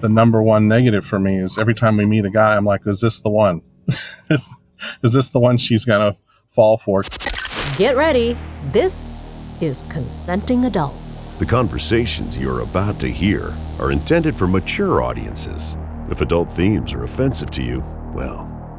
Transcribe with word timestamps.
the 0.00 0.08
number 0.08 0.42
one 0.42 0.68
negative 0.68 1.04
for 1.04 1.18
me 1.18 1.36
is 1.36 1.58
every 1.58 1.74
time 1.74 1.96
we 1.96 2.06
meet 2.06 2.24
a 2.24 2.30
guy, 2.30 2.56
I'm 2.56 2.64
like, 2.64 2.86
is 2.86 3.00
this 3.00 3.20
the 3.20 3.30
one? 3.30 3.62
is, 4.30 4.54
is 5.02 5.12
this 5.12 5.30
the 5.30 5.40
one 5.40 5.56
she's 5.56 5.84
going 5.84 6.12
to 6.12 6.18
fall 6.48 6.78
for? 6.78 7.02
Get 7.76 7.96
ready. 7.96 8.36
This 8.70 9.26
is 9.60 9.84
Consenting 9.84 10.64
Adults. 10.64 11.34
The 11.34 11.46
conversations 11.46 12.40
you're 12.40 12.60
about 12.62 13.00
to 13.00 13.08
hear 13.08 13.52
are 13.80 13.92
intended 13.92 14.36
for 14.36 14.46
mature 14.46 15.02
audiences. 15.02 15.76
If 16.10 16.20
adult 16.20 16.52
themes 16.52 16.92
are 16.92 17.04
offensive 17.04 17.50
to 17.52 17.62
you, 17.62 17.84
well, 18.14 18.57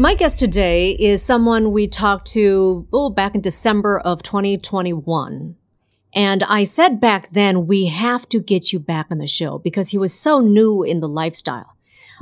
My 0.00 0.14
guest 0.14 0.38
today 0.38 0.92
is 0.92 1.22
someone 1.22 1.72
we 1.72 1.86
talked 1.86 2.28
to 2.28 2.88
oh, 2.90 3.10
back 3.10 3.34
in 3.34 3.42
December 3.42 3.98
of 3.98 4.22
2021. 4.22 5.56
And 6.14 6.42
I 6.42 6.64
said 6.64 7.02
back 7.02 7.28
then, 7.32 7.66
we 7.66 7.84
have 7.88 8.26
to 8.30 8.40
get 8.40 8.72
you 8.72 8.78
back 8.78 9.08
on 9.10 9.18
the 9.18 9.26
show 9.26 9.58
because 9.58 9.90
he 9.90 9.98
was 9.98 10.14
so 10.14 10.38
new 10.40 10.82
in 10.82 11.00
the 11.00 11.06
lifestyle. 11.06 11.76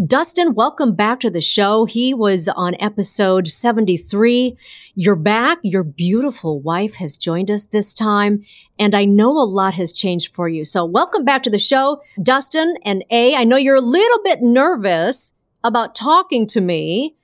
Dustin, 0.04 0.54
welcome 0.54 0.96
back 0.96 1.20
to 1.20 1.30
the 1.30 1.40
show. 1.40 1.84
He 1.84 2.12
was 2.12 2.48
on 2.48 2.74
episode 2.80 3.46
73. 3.46 4.56
You're 4.96 5.14
back. 5.14 5.58
Your 5.62 5.84
beautiful 5.84 6.60
wife 6.60 6.96
has 6.96 7.16
joined 7.16 7.48
us 7.48 7.64
this 7.66 7.94
time. 7.94 8.42
And 8.76 8.92
I 8.92 9.04
know 9.04 9.30
a 9.30 9.46
lot 9.46 9.74
has 9.74 9.92
changed 9.92 10.34
for 10.34 10.48
you. 10.48 10.64
So 10.64 10.84
welcome 10.84 11.24
back 11.24 11.44
to 11.44 11.50
the 11.50 11.60
show, 11.60 12.02
Dustin 12.20 12.74
and 12.84 13.04
A. 13.12 13.36
I 13.36 13.44
know 13.44 13.56
you're 13.56 13.76
a 13.76 13.80
little 13.80 14.20
bit 14.24 14.42
nervous 14.42 15.34
about 15.62 15.94
talking 15.94 16.44
to 16.48 16.60
me. 16.60 17.14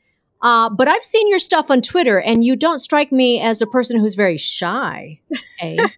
Uh, 0.45 0.69
but 0.69 0.87
I've 0.87 1.03
seen 1.03 1.31
your 1.31 1.39
stuff 1.39 1.71
on 1.71 1.81
Twitter, 1.81 2.21
and 2.21 2.45
you 2.45 2.55
don't 2.55 2.79
strike 2.79 3.11
me 3.11 3.41
as 3.41 3.63
a 3.63 3.67
person 3.67 3.99
who's 3.99 4.15
very 4.15 4.37
shy. 4.37 5.21
Eh? 5.59 5.89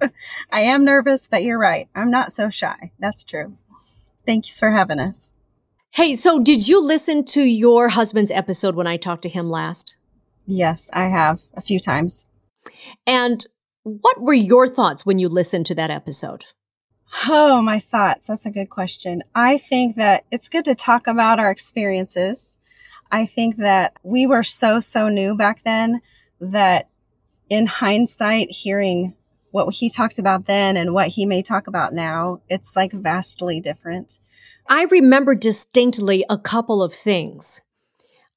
I 0.52 0.60
am 0.60 0.84
nervous, 0.84 1.28
but 1.28 1.42
you're 1.42 1.58
right. 1.58 1.88
I'm 1.96 2.08
not 2.08 2.30
so 2.30 2.48
shy. 2.48 2.92
That's 3.00 3.24
true. 3.24 3.58
Thanks 4.24 4.56
for 4.56 4.70
having 4.70 5.00
us. 5.00 5.34
Hey, 5.90 6.14
so 6.14 6.38
did 6.38 6.68
you 6.68 6.80
listen 6.80 7.24
to 7.24 7.42
your 7.42 7.88
husband's 7.88 8.30
episode 8.30 8.76
when 8.76 8.86
I 8.86 8.98
talked 8.98 9.22
to 9.22 9.28
him 9.28 9.50
last? 9.50 9.96
Yes, 10.46 10.88
I 10.92 11.04
have 11.06 11.40
a 11.54 11.60
few 11.60 11.80
times. 11.80 12.26
And 13.04 13.44
what 13.82 14.22
were 14.22 14.32
your 14.32 14.68
thoughts 14.68 15.04
when 15.04 15.18
you 15.18 15.28
listened 15.28 15.66
to 15.66 15.74
that 15.74 15.90
episode? 15.90 16.44
Oh, 17.26 17.60
my 17.62 17.80
thoughts. 17.80 18.28
That's 18.28 18.46
a 18.46 18.50
good 18.50 18.70
question. 18.70 19.24
I 19.34 19.58
think 19.58 19.96
that 19.96 20.24
it's 20.30 20.48
good 20.48 20.66
to 20.66 20.76
talk 20.76 21.08
about 21.08 21.40
our 21.40 21.50
experiences 21.50 22.57
I 23.10 23.26
think 23.26 23.56
that 23.56 23.94
we 24.02 24.26
were 24.26 24.42
so, 24.42 24.80
so 24.80 25.08
new 25.08 25.36
back 25.36 25.62
then 25.64 26.00
that 26.40 26.88
in 27.48 27.66
hindsight, 27.66 28.50
hearing 28.50 29.16
what 29.50 29.74
he 29.74 29.88
talked 29.88 30.18
about 30.18 30.46
then 30.46 30.76
and 30.76 30.92
what 30.92 31.08
he 31.08 31.24
may 31.24 31.42
talk 31.42 31.66
about 31.66 31.92
now, 31.92 32.42
it's 32.48 32.76
like 32.76 32.92
vastly 32.92 33.60
different. 33.60 34.18
I 34.68 34.84
remember 34.84 35.34
distinctly 35.34 36.24
a 36.28 36.38
couple 36.38 36.82
of 36.82 36.92
things. 36.92 37.62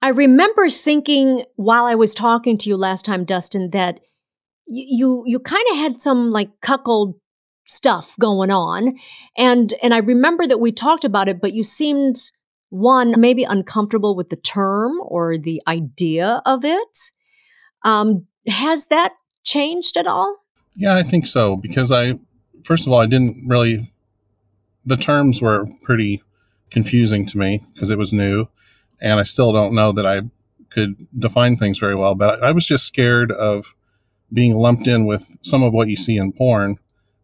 I 0.01 0.09
remember 0.09 0.69
thinking 0.69 1.43
while 1.55 1.85
I 1.85 1.95
was 1.95 2.13
talking 2.13 2.57
to 2.59 2.69
you 2.69 2.77
last 2.77 3.05
time, 3.05 3.25
Dustin, 3.25 3.69
that 3.71 3.99
you 4.67 5.23
you, 5.25 5.39
kind 5.39 5.63
of 5.71 5.77
had 5.77 5.99
some 5.99 6.31
like 6.31 6.49
cuckold 6.61 7.15
stuff 7.65 8.15
going 8.19 8.49
on, 8.49 8.95
and 9.37 9.73
and 9.83 9.93
I 9.93 9.97
remember 9.97 10.47
that 10.47 10.59
we 10.59 10.71
talked 10.71 11.03
about 11.03 11.27
it, 11.27 11.41
but 11.41 11.53
you 11.53 11.63
seemed 11.63 12.31
one, 12.71 13.13
maybe 13.19 13.43
uncomfortable 13.43 14.15
with 14.15 14.29
the 14.29 14.37
term 14.37 14.93
or 15.03 15.37
the 15.37 15.61
idea 15.67 16.41
of 16.45 16.63
it. 16.65 17.11
Um, 17.83 18.27
has 18.47 18.87
that 18.87 19.13
changed 19.43 19.97
at 19.97 20.07
all? 20.07 20.37
Yeah, 20.73 20.95
I 20.95 21.03
think 21.03 21.25
so. 21.25 21.57
Because 21.57 21.91
I, 21.91 22.17
first 22.63 22.87
of 22.87 22.93
all, 22.93 22.99
I 22.99 23.07
didn't 23.07 23.45
really, 23.47 23.91
the 24.85 24.95
terms 24.95 25.41
were 25.41 25.67
pretty 25.83 26.23
confusing 26.69 27.25
to 27.27 27.37
me 27.37 27.61
because 27.73 27.89
it 27.89 27.97
was 27.97 28.13
new. 28.13 28.47
And 29.01 29.19
I 29.19 29.23
still 29.23 29.51
don't 29.51 29.75
know 29.75 29.91
that 29.91 30.05
I 30.05 30.21
could 30.69 30.95
define 31.19 31.57
things 31.57 31.77
very 31.77 31.95
well. 31.95 32.15
But 32.15 32.41
I 32.41 32.53
was 32.53 32.65
just 32.65 32.87
scared 32.87 33.33
of 33.33 33.75
being 34.31 34.55
lumped 34.55 34.87
in 34.87 35.05
with 35.05 35.37
some 35.41 35.61
of 35.61 35.73
what 35.73 35.89
you 35.89 35.97
see 35.97 36.15
in 36.15 36.31
porn, 36.31 36.77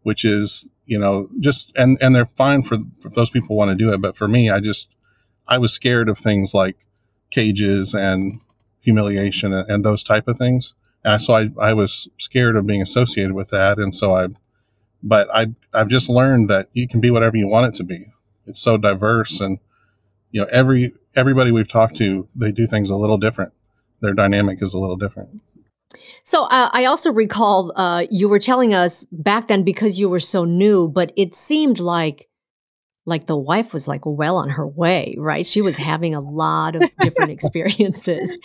which 0.04 0.26
is, 0.26 0.70
you 0.86 1.00
know, 1.00 1.30
just, 1.40 1.72
and, 1.78 1.98
and 2.02 2.14
they're 2.14 2.26
fine 2.26 2.64
for, 2.64 2.76
for 3.02 3.10
those 3.12 3.30
people 3.30 3.56
want 3.56 3.72
to 3.72 3.78
do 3.78 3.94
it. 3.94 4.02
But 4.02 4.18
for 4.18 4.28
me, 4.28 4.50
I 4.50 4.60
just, 4.60 4.97
I 5.48 5.58
was 5.58 5.74
scared 5.74 6.10
of 6.10 6.18
things 6.18 6.54
like 6.54 6.78
cages 7.30 7.94
and 7.94 8.42
humiliation 8.82 9.54
and, 9.54 9.70
and 9.70 9.86
those 9.86 10.04
type 10.04 10.28
of 10.28 10.38
things. 10.38 10.76
And 11.04 11.22
so 11.22 11.34
I, 11.34 11.50
I 11.60 11.74
was 11.74 12.10
scared 12.18 12.56
of 12.56 12.68
being 12.68 12.82
associated 12.82 13.34
with 13.34 13.50
that. 13.52 13.78
And 13.78 13.94
so 13.94 14.14
I, 14.14 14.28
but 15.04 15.30
I, 15.34 15.48
I've 15.74 15.90
just 15.90 16.10
learned 16.10 16.50
that 16.50 16.68
you 16.74 16.88
can 16.88 17.02
be 17.02 17.12
whatever 17.12 17.38
you 17.38 17.48
want 17.48 17.68
it 17.68 17.78
to 17.78 17.84
be. 17.84 18.06
It's 18.46 18.60
so 18.60 18.78
diverse 18.78 19.40
and, 19.40 19.60
you 20.32 20.42
know, 20.42 20.48
every, 20.52 20.94
everybody 21.16 21.52
we've 21.52 21.68
talked 21.68 21.96
to, 21.98 22.28
they 22.36 22.52
do 22.52 22.66
things 22.66 22.90
a 22.90 22.98
little 22.98 23.18
different. 23.18 23.54
Their 24.02 24.14
dynamic 24.14 24.62
is 24.62 24.74
a 24.74 24.80
little 24.80 24.98
different. 24.98 25.42
So 26.24 26.44
uh, 26.44 26.70
I 26.74 26.86
also 26.86 27.12
recall 27.12 27.72
uh, 27.76 28.06
you 28.12 28.28
were 28.28 28.40
telling 28.40 28.74
us 28.74 29.06
back 29.06 29.48
then 29.48 29.64
because 29.64 29.98
you 29.98 30.10
were 30.10 30.20
so 30.20 30.44
new, 30.44 30.90
but 30.90 31.14
it 31.16 31.34
seemed 31.34 31.80
like 31.80 32.28
like 33.08 33.26
the 33.26 33.38
wife 33.38 33.74
was 33.74 33.88
like 33.88 34.06
well 34.06 34.36
on 34.36 34.50
her 34.50 34.68
way, 34.68 35.16
right? 35.18 35.46
She 35.46 35.62
was 35.62 35.78
having 35.78 36.14
a 36.14 36.20
lot 36.20 36.76
of 36.76 36.84
different 37.00 37.32
experiences. 37.38 38.38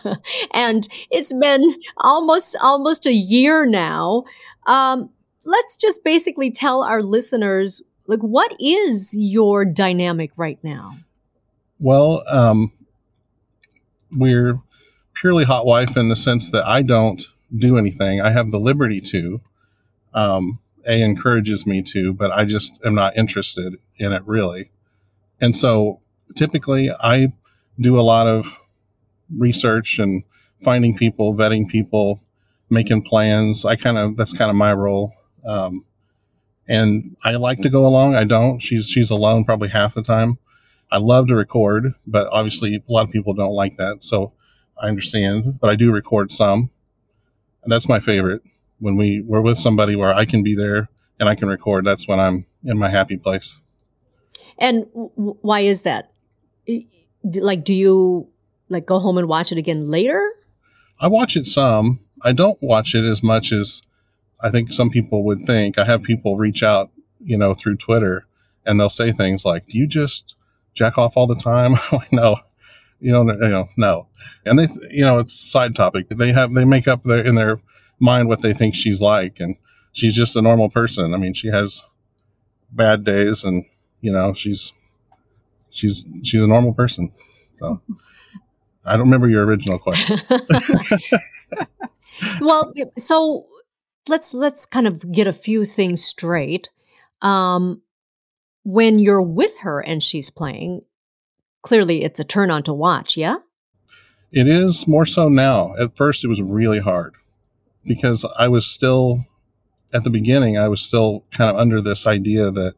and 0.52 0.86
it's 1.10 1.32
been 1.32 1.74
almost 1.96 2.56
almost 2.60 3.06
a 3.06 3.12
year 3.12 3.64
now. 3.64 4.24
Um, 4.66 5.10
let's 5.44 5.76
just 5.76 6.04
basically 6.04 6.50
tell 6.50 6.82
our 6.82 7.00
listeners 7.00 7.82
like 8.08 8.18
what 8.20 8.54
is 8.60 9.16
your 9.16 9.64
dynamic 9.64 10.32
right 10.36 10.58
now? 10.64 10.94
Well, 11.78 12.24
um, 12.28 12.72
we're 14.10 14.60
purely 15.14 15.44
hot 15.44 15.66
wife 15.66 15.96
in 15.96 16.08
the 16.08 16.16
sense 16.16 16.50
that 16.50 16.66
I 16.66 16.82
don't 16.82 17.22
do 17.56 17.78
anything. 17.78 18.20
I 18.20 18.30
have 18.30 18.50
the 18.50 18.58
liberty 18.58 19.00
to. 19.02 19.40
Um, 20.14 20.58
a 20.86 21.02
encourages 21.02 21.66
me 21.66 21.82
to, 21.82 22.12
but 22.12 22.30
I 22.30 22.44
just 22.44 22.84
am 22.84 22.94
not 22.94 23.16
interested 23.16 23.74
in 23.98 24.12
it 24.12 24.22
really. 24.26 24.70
And 25.40 25.54
so 25.54 26.00
typically 26.36 26.90
I 26.90 27.32
do 27.78 27.98
a 27.98 28.02
lot 28.02 28.26
of 28.26 28.60
research 29.36 29.98
and 29.98 30.22
finding 30.60 30.96
people, 30.96 31.34
vetting 31.34 31.68
people, 31.68 32.20
making 32.68 33.02
plans. 33.02 33.64
I 33.64 33.76
kind 33.76 33.98
of, 33.98 34.16
that's 34.16 34.32
kind 34.32 34.50
of 34.50 34.56
my 34.56 34.72
role. 34.72 35.14
Um, 35.46 35.84
and 36.68 37.16
I 37.24 37.36
like 37.36 37.60
to 37.62 37.70
go 37.70 37.86
along. 37.86 38.14
I 38.14 38.24
don't. 38.24 38.60
She's, 38.60 38.88
she's 38.88 39.10
alone 39.10 39.44
probably 39.44 39.70
half 39.70 39.94
the 39.94 40.02
time. 40.02 40.38
I 40.92 40.98
love 40.98 41.28
to 41.28 41.36
record, 41.36 41.94
but 42.06 42.28
obviously 42.32 42.76
a 42.76 42.92
lot 42.92 43.06
of 43.06 43.12
people 43.12 43.32
don't 43.34 43.54
like 43.54 43.76
that. 43.76 44.02
So 44.02 44.32
I 44.80 44.88
understand, 44.88 45.58
but 45.60 45.70
I 45.70 45.76
do 45.76 45.92
record 45.92 46.32
some. 46.32 46.70
And 47.62 47.72
that's 47.72 47.88
my 47.88 48.00
favorite 48.00 48.42
when 48.80 48.96
we 48.96 49.20
we're 49.20 49.40
with 49.40 49.58
somebody 49.58 49.94
where 49.94 50.12
I 50.12 50.24
can 50.24 50.42
be 50.42 50.54
there 50.54 50.88
and 51.18 51.28
I 51.28 51.34
can 51.34 51.48
record, 51.48 51.84
that's 51.84 52.08
when 52.08 52.18
I'm 52.18 52.46
in 52.64 52.78
my 52.78 52.88
happy 52.88 53.16
place. 53.16 53.60
And 54.58 54.86
w- 54.92 55.36
why 55.40 55.60
is 55.60 55.82
that? 55.82 56.12
Like, 57.22 57.64
do 57.64 57.74
you 57.74 58.28
like 58.68 58.86
go 58.86 58.98
home 58.98 59.18
and 59.18 59.28
watch 59.28 59.52
it 59.52 59.58
again 59.58 59.84
later? 59.84 60.32
I 61.00 61.08
watch 61.08 61.36
it 61.36 61.46
some. 61.46 62.00
I 62.22 62.32
don't 62.32 62.58
watch 62.62 62.94
it 62.94 63.04
as 63.04 63.22
much 63.22 63.52
as 63.52 63.82
I 64.42 64.50
think 64.50 64.72
some 64.72 64.90
people 64.90 65.24
would 65.24 65.40
think. 65.40 65.78
I 65.78 65.84
have 65.84 66.02
people 66.02 66.36
reach 66.36 66.62
out, 66.62 66.90
you 67.20 67.36
know, 67.36 67.54
through 67.54 67.76
Twitter 67.76 68.26
and 68.66 68.78
they'll 68.78 68.88
say 68.88 69.12
things 69.12 69.44
like, 69.44 69.66
"Do 69.66 69.78
you 69.78 69.86
just 69.86 70.36
jack 70.74 70.98
off 70.98 71.16
all 71.16 71.26
the 71.26 71.34
time?" 71.34 71.74
Like, 71.92 72.12
no, 72.12 72.36
you 73.00 73.12
know, 73.12 73.22
you 73.22 73.48
know, 73.48 73.68
no. 73.76 74.08
And 74.44 74.58
they, 74.58 74.66
you 74.90 75.04
know, 75.04 75.18
it's 75.18 75.34
side 75.34 75.74
topic. 75.74 76.08
They 76.10 76.32
have 76.32 76.54
they 76.54 76.64
make 76.64 76.86
up 76.86 77.02
their 77.04 77.24
in 77.24 77.34
their 77.34 77.58
mind 78.00 78.28
what 78.28 78.42
they 78.42 78.52
think 78.52 78.74
she's 78.74 79.00
like. 79.00 79.38
And 79.38 79.56
she's 79.92 80.14
just 80.14 80.36
a 80.36 80.42
normal 80.42 80.68
person. 80.68 81.14
I 81.14 81.18
mean, 81.18 81.34
she 81.34 81.48
has 81.48 81.84
bad 82.72 83.04
days 83.04 83.44
and, 83.44 83.64
you 84.00 84.10
know, 84.10 84.32
she's, 84.34 84.72
she's, 85.68 86.08
she's 86.24 86.42
a 86.42 86.46
normal 86.46 86.74
person. 86.74 87.10
So 87.54 87.80
I 88.84 88.92
don't 88.92 89.06
remember 89.06 89.28
your 89.28 89.44
original 89.44 89.78
question. 89.78 90.18
well, 92.40 92.72
so 92.96 93.46
let's, 94.08 94.34
let's 94.34 94.66
kind 94.66 94.86
of 94.86 95.12
get 95.12 95.26
a 95.26 95.32
few 95.32 95.64
things 95.64 96.02
straight. 96.04 96.70
Um, 97.22 97.82
when 98.64 98.98
you're 98.98 99.22
with 99.22 99.58
her 99.60 99.80
and 99.80 100.02
she's 100.02 100.30
playing, 100.30 100.82
clearly 101.62 102.02
it's 102.02 102.20
a 102.20 102.24
turn 102.24 102.50
on 102.50 102.62
to 102.64 102.72
watch, 102.72 103.16
yeah? 103.16 103.36
It 104.32 104.46
is 104.46 104.86
more 104.86 105.06
so 105.06 105.28
now. 105.28 105.74
At 105.80 105.96
first, 105.96 106.24
it 106.24 106.28
was 106.28 106.40
really 106.40 106.78
hard 106.78 107.14
because 107.84 108.24
I 108.38 108.48
was 108.48 108.66
still, 108.66 109.18
at 109.92 110.04
the 110.04 110.10
beginning, 110.10 110.58
I 110.58 110.68
was 110.68 110.82
still 110.82 111.24
kind 111.30 111.50
of 111.50 111.56
under 111.56 111.80
this 111.80 112.06
idea 112.06 112.50
that 112.50 112.74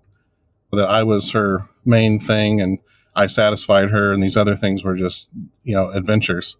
that 0.72 0.88
I 0.88 1.02
was 1.02 1.32
her 1.32 1.69
main 1.84 2.19
thing 2.19 2.60
and 2.60 2.78
I 3.14 3.26
satisfied 3.26 3.90
her, 3.90 4.12
and 4.12 4.22
these 4.22 4.37
other 4.37 4.56
things 4.56 4.84
were 4.84 4.96
just 4.96 5.31
you 5.62 5.75
know 5.75 5.90
adventures. 5.90 6.56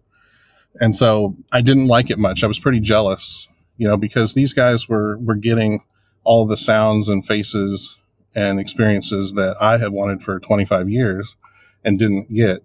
And 0.79 0.95
so 0.95 1.35
I 1.51 1.61
didn't 1.61 1.87
like 1.87 2.09
it 2.09 2.19
much. 2.19 2.43
I 2.43 2.47
was 2.47 2.59
pretty 2.59 2.79
jealous, 2.79 3.47
you 3.77 3.87
know, 3.87 3.97
because 3.97 4.33
these 4.33 4.53
guys 4.53 4.87
were 4.87 5.17
were 5.19 5.35
getting 5.35 5.81
all 6.23 6.45
the 6.45 6.57
sounds 6.57 7.09
and 7.09 7.25
faces 7.25 7.97
and 8.35 8.59
experiences 8.59 9.33
that 9.33 9.55
I 9.61 9.77
had 9.77 9.91
wanted 9.91 10.23
for 10.23 10.39
25 10.39 10.89
years 10.89 11.37
and 11.83 11.99
didn't 11.99 12.31
get. 12.31 12.59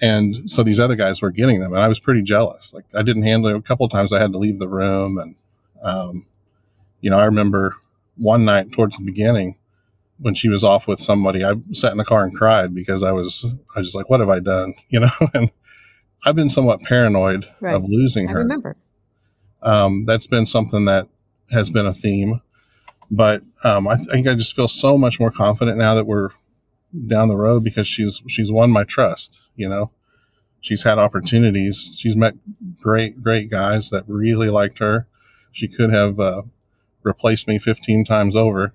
And 0.00 0.50
so 0.50 0.62
these 0.62 0.80
other 0.80 0.96
guys 0.96 1.22
were 1.22 1.30
getting 1.30 1.60
them, 1.60 1.72
and 1.72 1.82
I 1.82 1.88
was 1.88 2.00
pretty 2.00 2.22
jealous. 2.22 2.72
Like 2.74 2.84
I 2.96 3.02
didn't 3.02 3.22
handle 3.22 3.50
it. 3.50 3.56
A 3.56 3.62
couple 3.62 3.86
of 3.86 3.92
times 3.92 4.12
I 4.12 4.20
had 4.20 4.32
to 4.32 4.38
leave 4.38 4.58
the 4.58 4.68
room, 4.68 5.18
and 5.18 5.36
um, 5.82 6.26
you 7.00 7.10
know, 7.10 7.18
I 7.18 7.26
remember 7.26 7.74
one 8.16 8.44
night 8.44 8.72
towards 8.72 8.98
the 8.98 9.04
beginning 9.04 9.56
when 10.22 10.34
she 10.34 10.48
was 10.48 10.62
off 10.62 10.86
with 10.86 11.00
somebody, 11.00 11.44
I 11.44 11.54
sat 11.72 11.92
in 11.92 11.98
the 11.98 12.04
car 12.04 12.22
and 12.22 12.34
cried 12.34 12.74
because 12.74 13.02
I 13.02 13.12
was 13.12 13.44
I 13.74 13.80
was 13.80 13.88
just 13.88 13.96
like, 13.96 14.08
what 14.08 14.20
have 14.20 14.28
I 14.30 14.40
done? 14.40 14.72
You 14.88 15.00
know, 15.00 15.10
and 15.34 15.50
I've 16.24 16.36
been 16.36 16.48
somewhat 16.48 16.80
paranoid 16.82 17.46
right. 17.60 17.74
of 17.74 17.84
losing 17.84 18.28
I 18.28 18.32
her. 18.32 18.38
remember. 18.38 18.76
Um, 19.62 20.04
that's 20.06 20.26
been 20.26 20.46
something 20.46 20.84
that 20.84 21.08
has 21.50 21.70
been 21.70 21.86
a 21.86 21.92
theme, 21.92 22.40
but 23.10 23.42
um, 23.64 23.88
I 23.88 23.96
think 23.96 24.26
I 24.28 24.34
just 24.34 24.54
feel 24.54 24.68
so 24.68 24.96
much 24.96 25.18
more 25.18 25.30
confident 25.30 25.78
now 25.78 25.94
that 25.94 26.06
we're 26.06 26.30
down 27.06 27.28
the 27.28 27.36
road 27.36 27.64
because 27.64 27.88
she's 27.88 28.22
she's 28.28 28.52
won 28.52 28.70
my 28.70 28.84
trust. 28.84 29.41
You 29.56 29.68
know, 29.68 29.92
she's 30.60 30.82
had 30.82 30.98
opportunities. 30.98 31.96
She's 31.98 32.16
met 32.16 32.34
great 32.82 33.22
great 33.22 33.50
guys 33.50 33.90
that 33.90 34.04
really 34.06 34.48
liked 34.48 34.78
her. 34.78 35.06
She 35.50 35.68
could 35.68 35.90
have 35.90 36.18
uh, 36.18 36.42
replaced 37.02 37.46
me 37.46 37.58
15 37.58 38.04
times 38.04 38.34
over, 38.34 38.74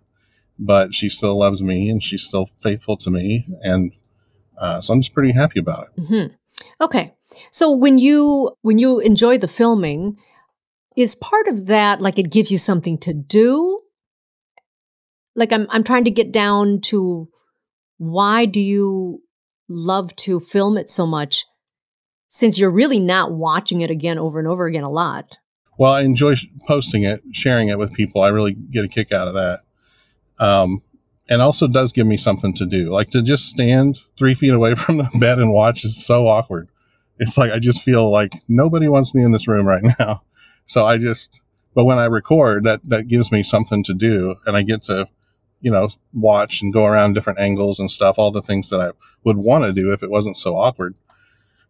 but 0.60 0.94
she 0.94 1.10
still 1.10 1.40
loves 1.40 1.64
me 1.64 1.90
and 1.90 2.04
she's 2.04 2.24
still 2.24 2.46
faithful 2.46 2.98
to 2.98 3.10
me, 3.10 3.46
and 3.64 3.92
uh, 4.58 4.82
so 4.82 4.94
I'm 4.94 5.02
just 5.02 5.14
pretty 5.14 5.34
happy 5.34 5.60
about 5.60 5.86
it. 5.86 6.02
Mm-hmm. 6.02 6.36
Okay, 6.84 7.16
so 7.52 7.72
when 7.72 7.98
you 7.98 8.52
when 8.62 8.78
you 8.78 9.00
enjoy 9.00 9.38
the 9.38 9.48
filming, 9.48 10.18
is 10.96 11.16
part 11.16 11.48
of 11.48 11.68
that 11.68 12.02
like 12.02 12.20
it 12.20 12.32
gives 12.32 12.52
you 12.52 12.58
something 12.58 12.98
to 13.00 13.14
do? 13.14 13.82
Like 15.36 15.52
I'm 15.54 15.68
I'm 15.70 15.84
trying 15.84 16.06
to 16.06 16.12
get 16.12 16.32
down 16.32 16.82
to 16.82 17.30
why 17.98 18.46
do 18.46 18.60
you 18.60 19.22
love 19.70 20.16
to 20.18 20.40
film 20.40 20.78
it 20.78 20.90
so 20.90 21.06
much 21.06 21.46
since 22.28 22.60
you're 22.60 22.72
really 22.72 23.00
not 23.00 23.32
watching 23.32 23.82
it 23.82 23.90
again 23.90 24.18
over 24.18 24.40
and 24.40 24.48
over 24.48 24.66
again 24.66 24.84
a 24.84 24.90
lot? 24.90 25.40
Well, 25.78 25.94
I 25.94 26.02
enjoy 26.02 26.36
posting 26.68 27.04
it, 27.04 27.22
sharing 27.34 27.70
it 27.70 27.78
with 27.78 27.94
people. 27.94 28.22
I 28.22 28.30
really 28.30 28.54
get 28.54 28.84
a 28.84 28.88
kick 28.88 29.12
out 29.12 29.28
of 29.28 29.34
that. 29.36 29.60
Um, 30.40 30.82
and 31.30 31.42
also 31.42 31.68
does 31.68 31.92
give 31.92 32.08
me 32.08 32.18
something 32.18 32.54
to 32.56 32.66
do. 32.66 32.90
Like 32.90 33.10
to 33.12 33.22
just 33.22 33.46
stand 33.46 34.00
three 34.18 34.34
feet 34.34 34.54
away 34.54 34.76
from 34.76 34.98
the 34.98 35.10
bed 35.20 35.40
and 35.40 35.54
watch 35.54 35.84
is 35.84 36.06
so 36.06 36.28
awkward. 36.28 36.70
It's 37.20 37.38
like 37.38 37.52
I 37.52 37.60
just 37.60 37.82
feel 37.82 38.12
like 38.12 38.34
nobody 38.48 38.88
wants 38.88 39.16
me 39.16 39.24
in 39.24 39.32
this 39.32 39.48
room 39.48 39.66
right 39.66 39.84
now. 40.00 40.24
So 40.66 40.86
I 40.86 40.98
just, 40.98 41.44
but 41.74 41.86
when 41.86 41.98
I 41.98 42.06
record, 42.06 42.64
that 42.66 42.82
that 42.90 43.08
gives 43.08 43.32
me 43.32 43.44
something 43.44 43.84
to 43.84 43.94
do, 43.94 44.36
and 44.46 44.58
I 44.58 44.64
get 44.64 44.84
to, 44.84 45.08
you 45.62 45.72
know, 45.72 45.90
watch 46.14 46.62
and 46.62 46.74
go 46.74 46.86
around 46.86 47.14
different 47.14 47.40
angles 47.40 47.80
and 47.80 47.90
stuff, 47.90 48.16
all 48.18 48.32
the 48.32 48.42
things 48.42 48.70
that 48.70 48.80
I 48.80 48.92
would 49.24 49.38
want 49.38 49.66
to 49.66 49.74
do 49.74 49.92
if 49.92 50.04
it 50.04 50.12
wasn't 50.12 50.38
so 50.38 50.56
awkward. 50.56 50.96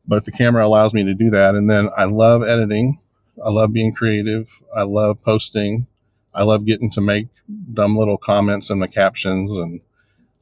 But 0.05 0.25
the 0.25 0.31
camera 0.31 0.65
allows 0.65 0.93
me 0.93 1.03
to 1.03 1.13
do 1.13 1.29
that, 1.31 1.55
and 1.55 1.69
then 1.69 1.89
I 1.97 2.05
love 2.05 2.43
editing. 2.43 2.99
I 3.43 3.49
love 3.49 3.73
being 3.73 3.93
creative. 3.93 4.61
I 4.75 4.83
love 4.83 5.21
posting. 5.23 5.87
I 6.33 6.43
love 6.43 6.65
getting 6.65 6.89
to 6.91 7.01
make 7.01 7.27
dumb 7.73 7.97
little 7.97 8.17
comments 8.17 8.69
in 8.69 8.79
the 8.79 8.87
captions, 8.87 9.51
and 9.51 9.81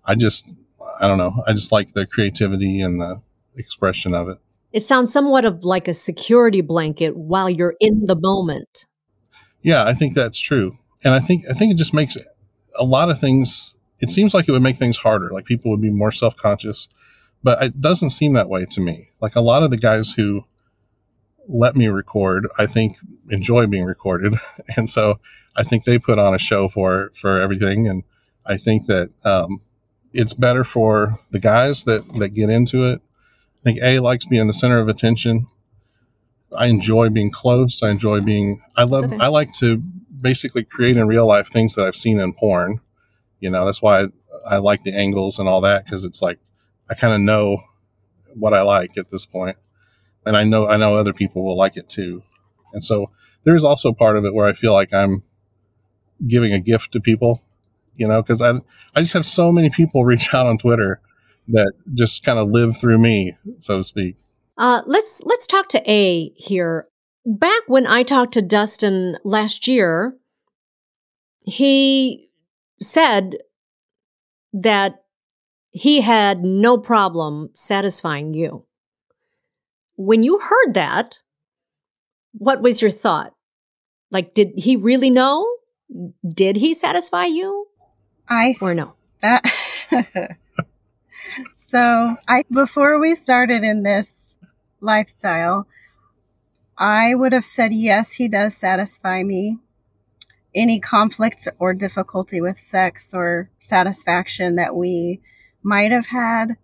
I 0.06 0.16
just, 0.16 0.56
I 1.00 1.08
don't 1.08 1.18
know, 1.18 1.44
I 1.48 1.54
just 1.54 1.72
like 1.72 1.94
the 1.94 2.06
creativity 2.06 2.82
and 2.82 3.00
the 3.00 3.22
expression 3.58 4.14
of 4.14 4.30
it. 4.30 4.38
It 4.72 4.82
sounds 4.82 5.12
somewhat 5.12 5.46
of 5.46 5.64
like 5.64 5.88
a 5.88 5.94
security 5.94 6.62
blanket 6.62 7.16
while 7.16 7.50
you're 7.50 7.76
in 7.80 8.06
the 8.06 8.16
moment. 8.16 8.88
Yeah, 9.62 9.86
I 9.86 9.94
think 9.94 10.14
that's 10.14 10.40
true. 10.40 10.74
And 11.04 11.14
I 11.14 11.20
think 11.20 11.46
I 11.50 11.54
think 11.54 11.72
it 11.72 11.78
just 11.78 11.94
makes 11.94 12.18
a 12.78 12.84
lot 12.84 13.10
of 13.10 13.20
things 13.20 13.76
it 14.00 14.10
seems 14.10 14.34
like 14.34 14.50
it 14.50 14.52
would 14.52 14.62
make 14.62 14.76
things 14.76 14.98
harder. 14.98 15.30
Like 15.30 15.46
people 15.46 15.72
would 15.72 15.82
be 15.82 15.90
more 15.90 16.12
self-conscious, 16.12 16.90
but 17.42 17.64
it 17.64 17.80
doesn't 17.80 18.10
seem 18.10 18.34
that 18.34 18.50
way 18.50 18.66
to 18.72 18.82
me. 18.82 19.10
Like 19.22 19.36
a 19.36 19.42
lot 19.42 19.64
of 19.64 19.72
the 19.72 19.78
guys 19.78 20.12
who 20.12 20.44
let 21.48 21.76
me 21.76 21.88
record, 21.88 22.48
I 22.58 22.66
think 22.66 22.98
enjoy 23.30 23.68
being 23.68 23.86
recorded. 23.86 24.36
And 24.78 24.90
so 24.90 25.20
I 25.56 25.64
think 25.64 25.86
they 25.86 25.98
put 26.00 26.20
on 26.20 26.34
a 26.34 26.40
show 26.40 26.68
for 26.68 27.12
for 27.14 27.40
everything 27.40 27.88
and 27.88 28.04
I 28.46 28.58
think 28.58 28.88
that 28.88 29.10
um, 29.24 29.62
it's 30.14 30.34
better 30.34 30.64
for 30.64 31.20
the 31.32 31.40
guys 31.40 31.86
that 31.86 32.04
that 32.20 32.30
get 32.30 32.50
into 32.50 32.84
it 32.84 33.02
I 33.66 33.72
think 33.72 33.80
A 33.82 34.00
likes 34.00 34.28
being 34.28 34.46
the 34.46 34.54
center 34.54 34.78
of 34.78 34.88
attention. 34.88 35.48
I 36.56 36.68
enjoy 36.68 37.10
being 37.10 37.32
close. 37.32 37.82
I 37.82 37.90
enjoy 37.90 38.22
being, 38.22 38.62
I 38.78 38.84
love, 38.84 39.06
okay. 39.06 39.18
I 39.20 39.28
like 39.28 39.54
to 39.56 39.82
basically 40.26 40.64
create 40.64 40.98
in 40.98 41.08
real 41.08 41.28
life 41.28 41.48
things 41.48 41.76
that 41.76 41.86
I've 41.86 41.96
seen 41.96 42.20
in 42.20 42.34
porn. 42.34 42.80
You 43.40 43.52
know, 43.52 43.64
that's 43.64 43.80
why 43.80 44.00
I, 44.00 44.08
I 44.50 44.58
like 44.58 44.82
the 44.82 44.92
angles 44.92 45.38
and 45.38 45.48
all 45.48 45.62
that 45.62 45.86
because 45.86 46.04
it's 46.04 46.20
like 46.20 46.40
I 46.90 46.96
kind 46.96 47.14
of 47.14 47.22
know 47.22 47.60
what 48.34 48.52
I 48.52 48.64
like 48.64 48.98
at 48.98 49.12
this 49.12 49.24
point, 49.24 49.56
and 50.26 50.36
I 50.36 50.44
know 50.44 50.68
I 50.68 50.78
know 50.78 50.96
other 50.96 51.14
people 51.14 51.46
will 51.46 51.56
like 51.56 51.78
it 51.78 51.88
too. 51.88 52.24
And 52.74 52.84
so 52.84 53.12
there's 53.44 53.64
also 53.64 53.94
part 53.94 54.18
of 54.18 54.26
it 54.26 54.34
where 54.34 54.48
I 54.48 54.54
feel 54.54 54.74
like 54.74 54.92
I'm 54.96 55.22
giving 56.28 56.54
a 56.54 56.60
gift 56.60 56.92
to 56.94 57.00
people, 57.00 57.44
you 57.96 58.08
know, 58.08 58.24
because 58.24 58.42
I 58.42 58.54
I 58.96 59.02
just 59.02 59.14
have 59.14 59.28
so 59.28 59.52
many 59.52 59.70
people 59.70 60.06
reach 60.12 60.34
out 60.34 60.48
on 60.48 60.58
Twitter 60.58 61.02
that 61.50 61.74
just 61.94 62.26
kind 62.26 62.40
of 62.40 62.50
live 62.50 62.76
through 62.76 62.98
me, 62.98 63.38
so 63.60 63.78
to 63.78 63.84
speak. 63.84 64.16
Uh, 64.58 64.82
let's 64.88 65.22
let's 65.24 65.46
talk 65.46 65.70
to 65.70 65.84
A 65.86 66.30
here. 66.30 66.88
Back 67.26 67.64
when 67.68 67.88
I 67.88 68.04
talked 68.04 68.34
to 68.34 68.42
Dustin 68.42 69.18
last 69.24 69.68
year, 69.68 70.16
he 71.44 72.30
said 72.80 73.38
that 74.54 75.04
he 75.72 76.02
had 76.02 76.40
no 76.42 76.78
problem 76.78 77.50
satisfying 77.54 78.34
you. 78.34 78.66
When 79.98 80.24
you 80.24 80.40
heard 80.40 80.74
that, 80.74 81.20
what 82.34 82.62
was 82.62 82.82
your 82.82 82.92
thought? 82.92 83.34
Like, 84.12 84.34
did 84.34 84.52
he 84.56 84.76
really 84.76 85.10
know? 85.10 85.48
Did 86.28 86.58
he 86.58 86.74
satisfy 86.74 87.26
you? 87.26 87.68
I 88.30 88.56
or 88.62 88.74
no? 88.74 88.96
That 89.22 89.46
So 91.56 92.16
I 92.28 92.44
before 92.52 93.00
we 93.00 93.16
started 93.16 93.64
in 93.64 93.84
this 93.84 94.38
lifestyle, 94.80 95.68
I 96.78 97.16
would 97.16 97.34
have 97.34 97.46
said 97.46 97.74
yes, 97.74 98.16
he 98.16 98.28
does 98.28 98.56
satisfy 98.56 99.24
me. 99.24 99.60
Any 100.54 100.80
conflict 100.80 101.48
or 101.60 101.74
difficulty 101.74 102.42
with 102.42 102.58
sex 102.58 103.14
or 103.14 103.50
satisfaction 103.58 104.56
that 104.56 104.76
we 104.76 105.22
might 105.64 105.92
have 105.92 106.08
had, 106.08 106.58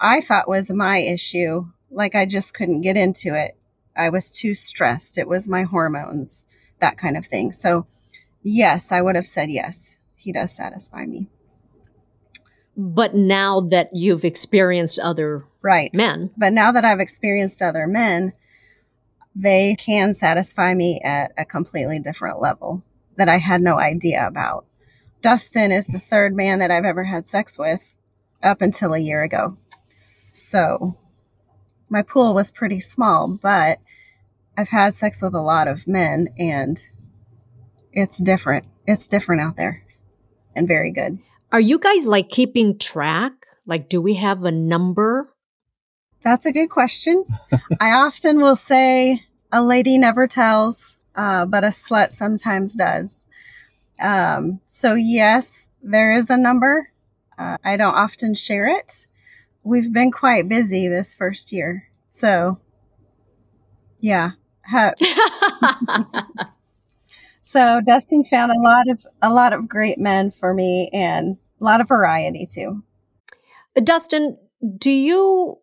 I 0.00 0.20
thought 0.20 0.48
was 0.48 0.70
my 0.70 0.98
issue. 0.98 1.66
Like 1.90 2.14
I 2.14 2.26
just 2.26 2.54
couldn't 2.54 2.80
get 2.80 2.96
into 2.96 3.34
it. 3.34 3.56
I 3.96 4.08
was 4.10 4.30
too 4.30 4.54
stressed. 4.54 5.18
It 5.18 5.28
was 5.28 5.48
my 5.48 5.62
hormones, 5.62 6.46
that 6.80 6.98
kind 6.98 7.16
of 7.16 7.24
thing. 7.24 7.52
So, 7.52 7.86
yes, 8.42 8.92
I 8.92 9.00
would 9.00 9.14
have 9.14 9.26
said 9.26 9.50
yes. 9.50 9.98
He 10.14 10.32
does 10.32 10.52
satisfy 10.52 11.06
me. 11.06 11.28
But 12.76 13.14
now 13.14 13.60
that 13.60 13.90
you've 13.94 14.24
experienced 14.24 14.98
other 14.98 15.44
right 15.62 15.90
men, 15.94 16.30
but 16.36 16.52
now 16.52 16.72
that 16.72 16.84
I've 16.84 17.00
experienced 17.00 17.62
other 17.62 17.86
men, 17.86 18.32
they 19.38 19.76
can 19.78 20.14
satisfy 20.14 20.72
me 20.72 20.98
at 21.04 21.30
a 21.36 21.44
completely 21.44 21.98
different 21.98 22.40
level 22.40 22.82
that 23.16 23.28
I 23.28 23.36
had 23.36 23.60
no 23.60 23.78
idea 23.78 24.26
about. 24.26 24.64
Dustin 25.20 25.70
is 25.70 25.88
the 25.88 25.98
third 25.98 26.34
man 26.34 26.58
that 26.58 26.70
I've 26.70 26.84
ever 26.84 27.04
had 27.04 27.26
sex 27.26 27.58
with 27.58 27.98
up 28.42 28.62
until 28.62 28.94
a 28.94 28.98
year 28.98 29.22
ago. 29.22 29.56
So 30.32 30.98
my 31.90 32.00
pool 32.00 32.32
was 32.32 32.50
pretty 32.50 32.80
small, 32.80 33.28
but 33.28 33.78
I've 34.56 34.70
had 34.70 34.94
sex 34.94 35.20
with 35.20 35.34
a 35.34 35.42
lot 35.42 35.68
of 35.68 35.86
men 35.86 36.28
and 36.38 36.80
it's 37.92 38.18
different. 38.18 38.66
It's 38.86 39.06
different 39.06 39.42
out 39.42 39.56
there 39.56 39.84
and 40.54 40.66
very 40.66 40.90
good. 40.90 41.18
Are 41.52 41.60
you 41.60 41.78
guys 41.78 42.06
like 42.06 42.30
keeping 42.30 42.78
track? 42.78 43.32
Like, 43.66 43.88
do 43.88 44.00
we 44.00 44.14
have 44.14 44.44
a 44.44 44.52
number? 44.52 45.32
That's 46.26 46.44
a 46.44 46.52
good 46.52 46.68
question. 46.68 47.24
I 47.80 47.92
often 47.92 48.42
will 48.42 48.56
say 48.56 49.22
a 49.50 49.62
lady 49.62 49.96
never 49.96 50.26
tells, 50.26 50.98
uh, 51.14 51.46
but 51.46 51.64
a 51.64 51.68
slut 51.68 52.10
sometimes 52.10 52.76
does. 52.76 53.26
Um, 53.98 54.60
so, 54.66 54.94
yes, 54.94 55.70
there 55.82 56.12
is 56.12 56.28
a 56.28 56.36
number. 56.36 56.90
Uh, 57.38 57.56
I 57.64 57.78
don't 57.78 57.94
often 57.94 58.34
share 58.34 58.66
it 58.66 59.06
we've 59.66 59.92
been 59.92 60.12
quite 60.12 60.48
busy 60.48 60.86
this 60.86 61.12
first 61.12 61.52
year. 61.52 61.88
So, 62.08 62.60
yeah. 63.98 64.30
so 67.42 67.80
Dustin's 67.84 68.28
found 68.28 68.52
a 68.52 68.60
lot 68.60 68.88
of 68.88 69.06
a 69.20 69.32
lot 69.32 69.52
of 69.52 69.68
great 69.68 69.98
men 69.98 70.30
for 70.30 70.54
me 70.54 70.88
and 70.92 71.36
a 71.60 71.64
lot 71.64 71.80
of 71.80 71.88
variety 71.88 72.46
too. 72.46 72.84
Dustin, 73.82 74.38
do 74.78 74.90
you 74.90 75.58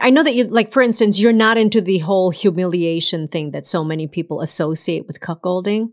I 0.00 0.10
know 0.10 0.22
that 0.22 0.34
you 0.34 0.44
like 0.44 0.70
for 0.70 0.82
instance, 0.82 1.20
you're 1.20 1.32
not 1.32 1.58
into 1.58 1.80
the 1.80 1.98
whole 1.98 2.30
humiliation 2.30 3.28
thing 3.28 3.50
that 3.50 3.66
so 3.66 3.84
many 3.84 4.08
people 4.08 4.40
associate 4.40 5.06
with 5.06 5.20
cuckolding, 5.20 5.88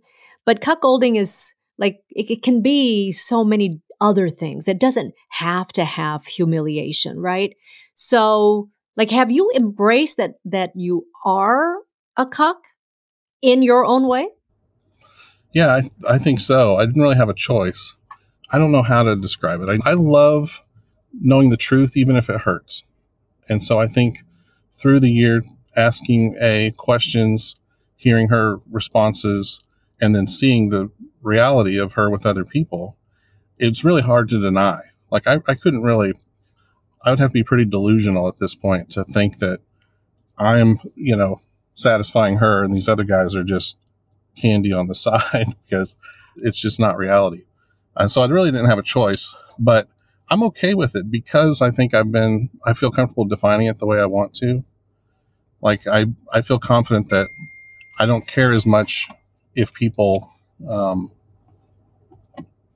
but 0.45 0.61
cuckolding 0.61 1.17
is 1.17 1.53
like 1.77 1.99
it, 2.09 2.31
it 2.31 2.41
can 2.41 2.61
be 2.61 3.11
so 3.11 3.43
many 3.43 3.81
other 3.99 4.29
things. 4.29 4.67
It 4.67 4.79
doesn't 4.79 5.13
have 5.29 5.69
to 5.73 5.83
have 5.83 6.25
humiliation, 6.25 7.19
right? 7.19 7.55
So, 7.95 8.69
like 8.95 9.11
have 9.11 9.31
you 9.31 9.51
embraced 9.55 10.17
that 10.17 10.35
that 10.45 10.71
you 10.75 11.05
are 11.25 11.79
a 12.15 12.25
cuck 12.25 12.63
in 13.41 13.61
your 13.61 13.85
own 13.85 14.07
way? 14.07 14.29
Yeah, 15.53 15.75
I, 15.75 15.81
th- 15.81 15.93
I 16.09 16.17
think 16.17 16.39
so. 16.39 16.75
I 16.75 16.85
didn't 16.85 17.01
really 17.01 17.15
have 17.15 17.29
a 17.29 17.33
choice. 17.33 17.97
I 18.51 18.57
don't 18.57 18.71
know 18.71 18.83
how 18.83 19.03
to 19.03 19.15
describe 19.15 19.61
it. 19.61 19.69
I, 19.69 19.89
I 19.89 19.93
love 19.93 20.61
knowing 21.13 21.49
the 21.49 21.57
truth, 21.57 21.97
even 21.97 22.15
if 22.15 22.29
it 22.29 22.41
hurts. 22.41 22.83
And 23.49 23.63
so 23.63 23.79
I 23.79 23.87
think 23.87 24.19
through 24.71 24.99
the 24.99 25.09
year, 25.09 25.43
asking 25.75 26.35
A 26.41 26.73
questions, 26.77 27.55
hearing 27.95 28.29
her 28.29 28.57
responses, 28.69 29.59
and 30.01 30.15
then 30.15 30.27
seeing 30.27 30.69
the 30.69 30.91
reality 31.21 31.79
of 31.79 31.93
her 31.93 32.09
with 32.09 32.25
other 32.25 32.45
people, 32.45 32.97
it's 33.57 33.83
really 33.83 34.01
hard 34.01 34.29
to 34.29 34.39
deny. 34.39 34.79
Like 35.11 35.27
I, 35.27 35.39
I 35.47 35.55
couldn't 35.55 35.83
really, 35.83 36.13
I 37.03 37.09
would 37.09 37.19
have 37.19 37.29
to 37.29 37.33
be 37.33 37.43
pretty 37.43 37.65
delusional 37.65 38.27
at 38.27 38.39
this 38.39 38.55
point 38.55 38.89
to 38.91 39.03
think 39.03 39.39
that 39.39 39.59
I'm, 40.37 40.79
you 40.95 41.15
know, 41.15 41.41
satisfying 41.73 42.37
her 42.37 42.63
and 42.63 42.73
these 42.73 42.89
other 42.89 43.03
guys 43.03 43.35
are 43.35 43.43
just 43.43 43.79
candy 44.35 44.73
on 44.73 44.87
the 44.87 44.95
side 45.05 45.47
because 45.63 45.97
it's 46.37 46.59
just 46.59 46.79
not 46.79 46.97
reality. 46.97 47.43
And 47.95 48.11
so 48.11 48.21
I 48.21 48.27
really 48.27 48.51
didn't 48.51 48.69
have 48.69 48.79
a 48.79 48.83
choice, 48.83 49.35
but 49.57 49.87
I'm 50.29 50.43
okay 50.43 50.73
with 50.73 50.95
it 50.95 51.09
because 51.09 51.61
I 51.61 51.71
think 51.71 51.93
I've 51.93 52.11
been, 52.11 52.49
I 52.65 52.73
feel 52.73 52.91
comfortable 52.91 53.25
defining 53.25 53.67
it 53.67 53.79
the 53.79 53.87
way 53.87 53.99
I 53.99 54.05
want 54.05 54.33
to. 54.35 54.63
Like 55.61 55.87
I, 55.87 56.07
I 56.33 56.41
feel 56.41 56.59
confident 56.59 57.09
that 57.09 57.27
I 57.99 58.05
don't 58.05 58.27
care 58.27 58.53
as 58.53 58.65
much 58.65 59.07
if 59.55 59.73
people, 59.73 60.27
um, 60.69 61.11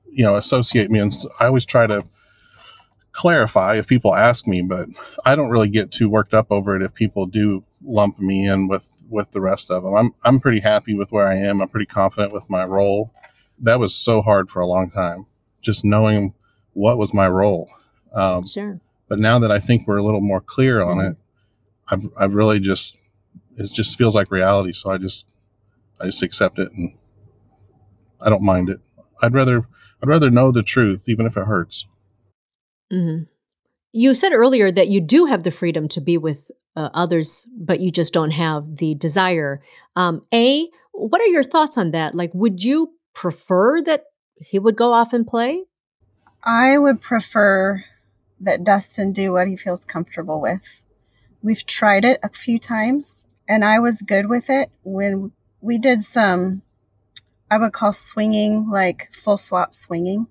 you 0.10 0.24
know, 0.24 0.36
associate 0.36 0.90
me. 0.90 1.00
And 1.00 1.14
I 1.40 1.46
always 1.46 1.66
try 1.66 1.88
to 1.88 2.04
clarify 3.12 3.76
if 3.76 3.88
people 3.88 4.16
ask 4.16 4.48
me, 4.48 4.62
but 4.62 4.88
I 5.26 5.36
don't 5.36 5.50
really 5.50 5.70
get 5.70 5.92
too 5.92 6.10
worked 6.10 6.34
up 6.34 6.48
over 6.50 6.76
it 6.76 6.82
if 6.82 6.94
people 6.94 7.26
do 7.26 7.64
lump 7.84 8.20
me 8.20 8.48
in 8.48 8.68
with 8.68 9.04
with 9.10 9.32
the 9.32 9.42
rest 9.42 9.72
of 9.72 9.84
them. 9.84 9.94
I'm 9.96 10.12
I'm 10.24 10.40
pretty 10.40 10.60
happy 10.60 10.96
with 10.96 11.12
where 11.12 11.28
I 11.28 11.36
am. 11.36 11.62
I'm 11.62 11.68
pretty 11.68 11.86
confident 11.86 12.34
with 12.34 12.50
my 12.50 12.66
role. 12.66 13.14
That 13.60 13.80
was 13.80 13.94
so 13.94 14.22
hard 14.22 14.50
for 14.50 14.62
a 14.62 14.68
long 14.68 14.90
time, 14.90 15.26
just 15.62 15.84
knowing 15.84 16.34
what 16.74 16.98
was 16.98 17.14
my 17.14 17.28
role. 17.28 17.70
Um, 18.14 18.46
sure. 18.46 18.80
But 19.08 19.20
now 19.20 19.40
that 19.40 19.52
I 19.52 19.60
think 19.60 19.88
we're 19.88 19.98
a 19.98 20.04
little 20.04 20.22
more 20.22 20.42
clear 20.42 20.82
on 20.82 20.98
mm-hmm. 20.98 21.12
it, 21.12 21.18
I've 21.90 22.08
I've 22.18 22.34
really 22.34 22.60
just 22.60 23.00
it 23.56 23.72
just 23.74 23.98
feels 23.98 24.16
like 24.16 24.32
reality. 24.32 24.74
So 24.74 24.90
I 24.90 24.98
just 24.98 25.36
I 26.00 26.06
just 26.06 26.24
accept 26.24 26.60
it 26.60 26.72
and 26.72 26.90
I 28.22 28.30
don't 28.30 28.44
mind 28.44 28.70
it. 28.70 28.80
I'd 29.22 29.34
rather 29.34 29.64
I'd 30.02 30.10
rather 30.10 30.32
know 30.32 30.52
the 30.52 30.64
truth, 30.64 31.06
even 31.08 31.26
if 31.26 31.38
it 31.38 31.46
hurts. 31.46 31.86
Mm-hmm. 32.92 33.24
You 33.94 34.14
said 34.14 34.32
earlier 34.32 34.72
that 34.72 34.88
you 34.88 35.02
do 35.02 35.26
have 35.26 35.44
the 35.44 35.52
freedom 35.52 35.88
to 35.90 36.02
be 36.02 36.18
with 36.18 36.50
uh, 36.76 36.90
others, 36.94 37.48
but 37.58 37.82
you 37.82 37.92
just 37.92 38.14
don't 38.14 38.32
have 38.32 38.78
the 38.78 38.96
desire. 38.96 39.62
Um, 39.96 40.24
a, 40.34 40.70
what 40.94 41.22
are 41.22 41.28
your 41.28 41.44
thoughts 41.44 41.78
on 41.78 41.92
that? 41.92 42.16
Like, 42.16 42.32
would 42.34 42.64
you 42.64 42.94
prefer 43.14 43.82
that 43.82 44.06
he 44.40 44.60
would 44.60 44.78
go 44.78 44.94
off 44.94 45.12
and 45.14 45.28
play? 45.28 45.66
I 46.44 46.78
would 46.78 47.02
prefer 47.02 47.84
that 48.40 48.64
Dustin 48.64 49.12
do 49.12 49.34
what 49.34 49.48
he 49.48 49.56
feels 49.56 49.86
comfortable 49.86 50.42
with. 50.42 50.84
We've 51.44 51.66
tried 51.66 52.04
it 52.04 52.20
a 52.24 52.30
few 52.30 52.58
times 52.58 53.26
and 53.48 53.64
I 53.64 53.80
was 53.80 54.02
good 54.02 54.28
with 54.28 54.50
it 54.50 54.72
when 54.84 55.32
we 55.62 55.78
did 55.78 56.02
some, 56.02 56.64
I 57.52 57.58
would 57.58 57.74
call 57.74 57.94
swinging, 57.94 58.70
like 58.70 59.10
full 59.12 59.38
swap 59.38 59.76
swinging. 59.76 60.28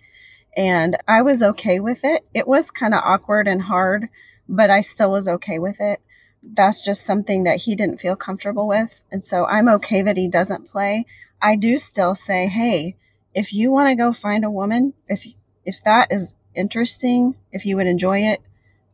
And 0.56 0.96
I 1.06 1.22
was 1.22 1.44
okay 1.44 1.78
with 1.78 2.04
it. 2.04 2.24
It 2.34 2.48
was 2.48 2.72
kind 2.72 2.92
of 2.92 3.02
awkward 3.04 3.46
and 3.46 3.62
hard, 3.62 4.08
but 4.48 4.68
I 4.68 4.80
still 4.80 5.12
was 5.12 5.28
okay 5.28 5.60
with 5.60 5.80
it. 5.80 6.00
That's 6.42 6.84
just 6.84 7.06
something 7.06 7.44
that 7.44 7.62
he 7.62 7.76
didn't 7.76 7.98
feel 7.98 8.16
comfortable 8.16 8.66
with. 8.66 9.04
And 9.12 9.22
so 9.22 9.46
I'm 9.46 9.68
okay 9.68 10.02
that 10.02 10.16
he 10.16 10.26
doesn't 10.26 10.68
play. 10.68 11.04
I 11.40 11.54
do 11.54 11.76
still 11.76 12.16
say, 12.16 12.48
hey, 12.48 12.96
if 13.32 13.52
you 13.52 13.70
want 13.70 13.90
to 13.90 13.94
go 13.94 14.12
find 14.12 14.44
a 14.44 14.50
woman, 14.50 14.94
if 15.06 15.24
if 15.64 15.82
that 15.84 16.12
is 16.12 16.34
interesting, 16.54 17.36
if 17.52 17.64
you 17.64 17.76
would 17.76 17.86
enjoy 17.86 18.20
it, 18.20 18.40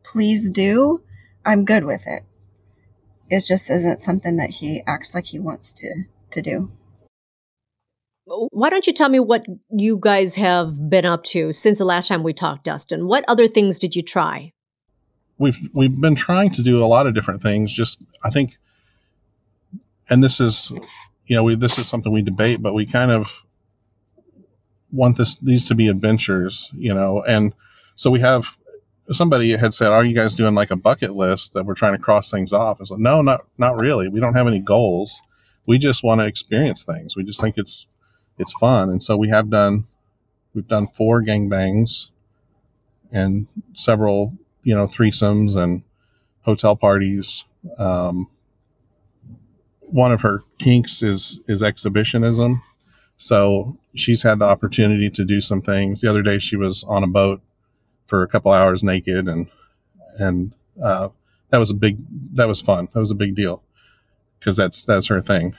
please 0.03 0.49
do. 0.49 1.03
I'm 1.45 1.65
good 1.65 1.85
with 1.85 2.03
it. 2.07 2.23
It 3.29 3.43
just 3.47 3.69
isn't 3.69 4.01
something 4.01 4.37
that 4.37 4.51
he 4.51 4.83
acts 4.87 5.13
like 5.13 5.25
he 5.25 5.39
wants 5.39 5.73
to 5.73 6.03
to 6.31 6.41
do. 6.41 6.71
Why 8.25 8.69
don't 8.69 8.85
you 8.85 8.93
tell 8.93 9.07
me 9.07 9.19
what 9.19 9.45
you 9.69 9.97
guys 9.99 10.35
have 10.35 10.89
been 10.89 11.05
up 11.05 11.23
to 11.25 11.53
since 11.53 11.77
the 11.77 11.85
last 11.85 12.09
time 12.09 12.23
we 12.23 12.33
talked, 12.33 12.65
Dustin? 12.65 13.07
What 13.07 13.23
other 13.27 13.47
things 13.47 13.79
did 13.79 13.95
you 13.95 14.01
try? 14.01 14.51
We've 15.37 15.57
we've 15.73 15.99
been 15.99 16.15
trying 16.15 16.49
to 16.51 16.63
do 16.63 16.83
a 16.83 16.87
lot 16.87 17.07
of 17.07 17.13
different 17.13 17.41
things. 17.41 17.71
Just 17.71 18.03
I 18.25 18.29
think, 18.29 18.57
and 20.09 20.21
this 20.21 20.39
is, 20.39 20.71
you 21.25 21.35
know, 21.35 21.43
we, 21.43 21.55
this 21.55 21.77
is 21.77 21.87
something 21.87 22.11
we 22.11 22.21
debate, 22.21 22.61
but 22.61 22.73
we 22.73 22.85
kind 22.85 23.11
of 23.11 23.45
want 24.91 25.17
this 25.17 25.35
these 25.35 25.67
to 25.67 25.75
be 25.75 25.87
adventures, 25.87 26.69
you 26.73 26.93
know, 26.93 27.23
and 27.27 27.53
so 27.95 28.11
we 28.11 28.19
have 28.19 28.57
somebody 29.03 29.55
had 29.55 29.73
said, 29.73 29.91
"Are 29.91 30.03
you 30.03 30.15
guys 30.15 30.35
doing 30.35 30.55
like 30.55 30.71
a 30.71 30.75
bucket 30.75 31.13
list 31.13 31.53
that 31.53 31.65
we're 31.65 31.73
trying 31.73 31.93
to 31.95 32.01
cross 32.01 32.31
things 32.31 32.53
off?" 32.53 32.81
I 32.81 32.85
said, 32.85 32.99
"No, 32.99 33.21
not 33.21 33.41
not 33.57 33.77
really. 33.77 34.07
We 34.09 34.19
don't 34.19 34.35
have 34.35 34.47
any 34.47 34.59
goals. 34.59 35.21
We 35.65 35.77
just 35.77 36.03
want 36.03 36.21
to 36.21 36.27
experience 36.27 36.85
things. 36.85 37.15
We 37.15 37.23
just 37.23 37.41
think 37.41 37.57
it's 37.57 37.87
it's 38.37 38.53
fun." 38.53 38.89
And 38.89 39.01
so 39.01 39.17
we 39.17 39.29
have 39.29 39.49
done 39.49 39.87
we've 40.53 40.67
done 40.67 40.87
four 40.87 41.21
gangbangs 41.21 42.09
and 43.11 43.47
several, 43.73 44.33
you 44.63 44.75
know, 44.75 44.85
threesomes 44.85 45.55
and 45.55 45.83
hotel 46.41 46.75
parties. 46.75 47.45
Um, 47.77 48.27
one 49.79 50.11
of 50.11 50.21
her 50.21 50.41
kinks 50.59 51.01
is 51.03 51.43
is 51.47 51.63
exhibitionism. 51.63 52.61
So 53.17 53.77
she's 53.95 54.23
had 54.23 54.39
the 54.39 54.45
opportunity 54.45 55.09
to 55.09 55.25
do 55.25 55.41
some 55.41 55.61
things. 55.61 56.01
The 56.01 56.09
other 56.09 56.21
day 56.21 56.37
she 56.37 56.55
was 56.55 56.83
on 56.85 57.03
a 57.03 57.07
boat 57.07 57.41
for 58.05 58.23
a 58.23 58.27
couple 58.27 58.51
hours 58.51 58.83
naked 58.83 59.27
and 59.27 59.47
and 60.19 60.53
uh, 60.81 61.09
that 61.49 61.57
was 61.57 61.71
a 61.71 61.75
big 61.75 61.99
that 62.35 62.47
was 62.47 62.61
fun. 62.61 62.87
That 62.93 62.99
was 62.99 63.11
a 63.11 63.15
big 63.15 63.35
deal 63.35 63.63
because 64.39 64.55
that's 64.55 64.85
that's 64.85 65.07
her 65.07 65.19
thing. 65.21 65.55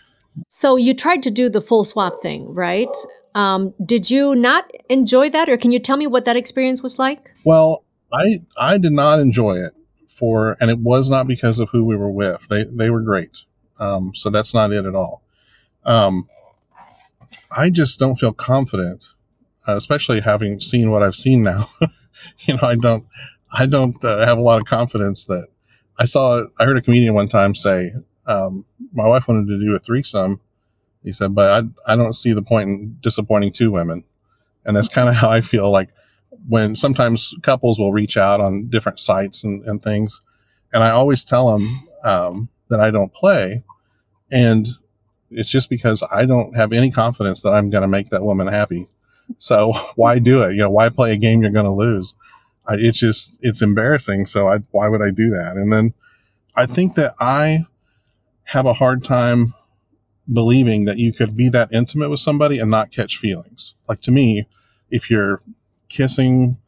So 0.48 0.76
you 0.76 0.94
tried 0.94 1.22
to 1.24 1.30
do 1.30 1.48
the 1.48 1.60
full 1.60 1.84
swap 1.84 2.20
thing, 2.20 2.54
right? 2.54 2.94
Um, 3.34 3.74
did 3.84 4.10
you 4.10 4.34
not 4.34 4.70
enjoy 4.88 5.30
that, 5.30 5.48
or 5.48 5.56
can 5.56 5.72
you 5.72 5.78
tell 5.78 5.96
me 5.96 6.06
what 6.06 6.24
that 6.24 6.36
experience 6.36 6.82
was 6.82 6.98
like? 6.98 7.32
Well, 7.44 7.84
I 8.12 8.40
I 8.58 8.78
did 8.78 8.92
not 8.92 9.20
enjoy 9.20 9.56
it 9.56 9.72
for, 10.08 10.56
and 10.60 10.70
it 10.70 10.78
was 10.78 11.10
not 11.10 11.26
because 11.26 11.58
of 11.58 11.70
who 11.70 11.84
we 11.84 11.96
were 11.96 12.10
with. 12.10 12.46
They 12.48 12.64
they 12.64 12.90
were 12.90 13.02
great, 13.02 13.44
um, 13.80 14.12
so 14.14 14.30
that's 14.30 14.54
not 14.54 14.72
it 14.72 14.84
at 14.84 14.94
all. 14.94 15.22
Um, 15.84 16.28
I 17.56 17.70
just 17.70 17.98
don't 17.98 18.16
feel 18.16 18.32
confident, 18.32 19.04
uh, 19.66 19.76
especially 19.76 20.20
having 20.20 20.60
seen 20.60 20.90
what 20.90 21.02
I've 21.02 21.16
seen 21.16 21.42
now. 21.42 21.68
you 22.40 22.54
know, 22.54 22.62
I 22.62 22.76
don't, 22.76 23.06
I 23.52 23.66
don't 23.66 24.02
uh, 24.04 24.26
have 24.26 24.38
a 24.38 24.42
lot 24.42 24.58
of 24.58 24.66
confidence 24.66 25.26
that 25.26 25.48
I 25.98 26.04
saw. 26.04 26.42
I 26.58 26.64
heard 26.64 26.76
a 26.76 26.82
comedian 26.82 27.14
one 27.14 27.28
time 27.28 27.54
say, 27.54 27.92
um, 28.26 28.66
"My 28.92 29.06
wife 29.06 29.26
wanted 29.28 29.48
to 29.48 29.58
do 29.58 29.74
a 29.74 29.78
threesome." 29.78 30.40
He 31.02 31.12
said, 31.12 31.34
"But 31.34 31.64
I, 31.86 31.92
I 31.92 31.96
don't 31.96 32.12
see 32.14 32.32
the 32.32 32.42
point 32.42 32.68
in 32.68 32.96
disappointing 33.00 33.52
two 33.52 33.70
women," 33.70 34.04
and 34.64 34.76
that's 34.76 34.88
kind 34.88 35.08
of 35.08 35.14
how 35.16 35.30
I 35.30 35.40
feel. 35.40 35.70
Like 35.70 35.90
when 36.46 36.76
sometimes 36.76 37.34
couples 37.42 37.78
will 37.78 37.92
reach 37.92 38.16
out 38.16 38.40
on 38.40 38.68
different 38.68 38.98
sites 38.98 39.42
and, 39.42 39.62
and 39.64 39.80
things, 39.80 40.20
and 40.72 40.84
I 40.84 40.90
always 40.90 41.24
tell 41.24 41.56
them 41.56 41.66
um, 42.04 42.48
that 42.68 42.80
I 42.80 42.90
don't 42.90 43.12
play, 43.12 43.64
and 44.30 44.66
it's 45.30 45.50
just 45.50 45.70
because 45.70 46.02
I 46.12 46.26
don't 46.26 46.56
have 46.56 46.72
any 46.72 46.90
confidence 46.90 47.42
that 47.42 47.52
I'm 47.52 47.70
going 47.70 47.82
to 47.82 47.88
make 47.88 48.08
that 48.08 48.24
woman 48.24 48.46
happy. 48.46 48.88
So 49.36 49.72
why 49.96 50.18
do 50.18 50.42
it? 50.42 50.52
You 50.52 50.62
know, 50.62 50.70
why 50.70 50.88
play 50.88 51.12
a 51.12 51.18
game 51.18 51.42
you're 51.42 51.50
going 51.50 51.64
to 51.64 51.70
lose? 51.70 52.14
I, 52.66 52.74
it's 52.74 52.98
just, 52.98 53.38
it's 53.42 53.62
embarrassing. 53.62 54.26
So 54.26 54.48
I, 54.48 54.58
why 54.70 54.88
would 54.88 55.02
I 55.02 55.10
do 55.10 55.30
that? 55.30 55.54
And 55.56 55.72
then 55.72 55.94
I 56.54 56.66
think 56.66 56.94
that 56.94 57.14
I 57.20 57.66
have 58.44 58.66
a 58.66 58.74
hard 58.74 59.04
time 59.04 59.54
believing 60.32 60.84
that 60.84 60.98
you 60.98 61.12
could 61.12 61.36
be 61.36 61.48
that 61.50 61.72
intimate 61.72 62.10
with 62.10 62.20
somebody 62.20 62.58
and 62.58 62.70
not 62.70 62.90
catch 62.90 63.16
feelings. 63.16 63.74
Like 63.88 64.00
to 64.02 64.12
me, 64.12 64.46
if 64.90 65.10
you're 65.10 65.40
kissing 65.88 66.58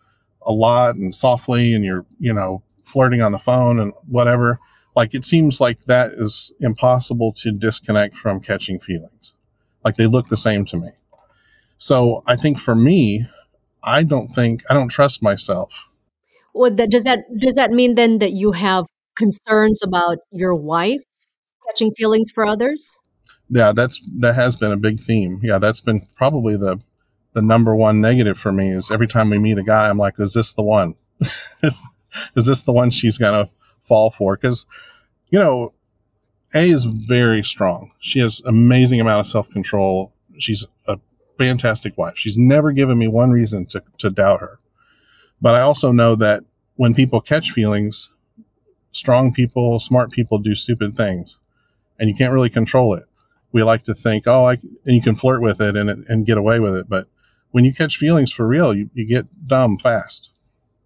a 0.42 0.52
lot 0.52 0.94
and 0.94 1.14
softly 1.14 1.74
and 1.74 1.84
you're, 1.84 2.06
you 2.18 2.32
know, 2.32 2.62
flirting 2.82 3.22
on 3.22 3.32
the 3.32 3.38
phone 3.38 3.78
and 3.78 3.92
whatever. 4.06 4.58
Like 4.96 5.14
it 5.14 5.24
seems 5.24 5.60
like 5.60 5.80
that 5.80 6.12
is 6.12 6.52
impossible 6.60 7.32
to 7.34 7.52
disconnect 7.52 8.16
from 8.16 8.40
catching 8.40 8.78
feelings. 8.78 9.36
Like 9.84 9.96
they 9.96 10.06
look 10.06 10.28
the 10.28 10.36
same 10.36 10.64
to 10.66 10.76
me. 10.76 10.90
So 11.78 12.22
I 12.26 12.36
think 12.36 12.58
for 12.58 12.74
me, 12.74 13.26
I 13.82 14.02
don't 14.02 14.28
think 14.28 14.62
I 14.68 14.74
don't 14.74 14.88
trust 14.88 15.22
myself. 15.22 15.88
Well, 16.52 16.74
that, 16.74 16.90
does 16.90 17.04
that 17.04 17.20
does 17.38 17.54
that 17.54 17.70
mean 17.70 17.94
then 17.94 18.18
that 18.18 18.32
you 18.32 18.52
have 18.52 18.86
concerns 19.16 19.82
about 19.82 20.18
your 20.30 20.54
wife 20.54 21.02
catching 21.66 21.92
feelings 21.92 22.30
for 22.30 22.44
others? 22.44 23.00
Yeah, 23.48 23.72
that's 23.72 24.00
that 24.18 24.34
has 24.34 24.56
been 24.56 24.72
a 24.72 24.76
big 24.76 24.98
theme. 24.98 25.40
Yeah, 25.42 25.58
that's 25.58 25.80
been 25.80 26.02
probably 26.16 26.56
the 26.56 26.82
the 27.32 27.42
number 27.42 27.74
one 27.74 28.00
negative 28.00 28.38
for 28.38 28.52
me 28.52 28.70
is 28.70 28.90
every 28.90 29.06
time 29.06 29.30
we 29.30 29.38
meet 29.38 29.58
a 29.58 29.62
guy, 29.62 29.88
I'm 29.88 29.98
like, 29.98 30.18
is 30.18 30.34
this 30.34 30.52
the 30.54 30.64
one? 30.64 30.94
is, 31.62 31.86
is 32.36 32.46
this 32.46 32.62
the 32.62 32.72
one 32.72 32.90
she's 32.90 33.18
gonna 33.18 33.46
fall 33.82 34.10
for? 34.10 34.36
Because 34.36 34.66
you 35.30 35.38
know, 35.38 35.72
A 36.54 36.68
is 36.68 36.84
very 36.84 37.42
strong. 37.42 37.92
She 38.00 38.18
has 38.18 38.42
amazing 38.44 39.00
amount 39.00 39.20
of 39.20 39.26
self 39.26 39.48
control. 39.50 40.12
She's 40.38 40.66
a 40.86 40.98
fantastic 41.38 41.96
wife. 41.96 42.16
She's 42.16 42.36
never 42.36 42.72
given 42.72 42.98
me 42.98 43.08
one 43.08 43.30
reason 43.30 43.66
to, 43.66 43.82
to 43.98 44.10
doubt 44.10 44.40
her. 44.40 44.58
But 45.40 45.54
I 45.54 45.60
also 45.60 45.92
know 45.92 46.14
that 46.16 46.44
when 46.76 46.94
people 46.94 47.20
catch 47.20 47.50
feelings, 47.50 48.10
strong 48.90 49.32
people, 49.32 49.80
smart 49.80 50.10
people 50.10 50.38
do 50.38 50.54
stupid 50.54 50.94
things 50.94 51.40
and 51.98 52.08
you 52.08 52.14
can't 52.14 52.32
really 52.32 52.50
control 52.50 52.94
it. 52.94 53.04
We 53.52 53.62
like 53.62 53.82
to 53.82 53.94
think, 53.94 54.24
oh, 54.26 54.44
I, 54.44 54.54
and 54.54 54.94
you 54.94 55.02
can 55.02 55.14
flirt 55.14 55.42
with 55.42 55.60
it 55.60 55.76
and, 55.76 55.90
and 55.90 56.26
get 56.26 56.38
away 56.38 56.60
with 56.60 56.74
it. 56.74 56.88
But 56.88 57.06
when 57.50 57.64
you 57.64 57.72
catch 57.72 57.96
feelings 57.96 58.32
for 58.32 58.46
real, 58.46 58.74
you, 58.74 58.90
you 58.94 59.06
get 59.06 59.46
dumb 59.46 59.76
fast 59.76 60.38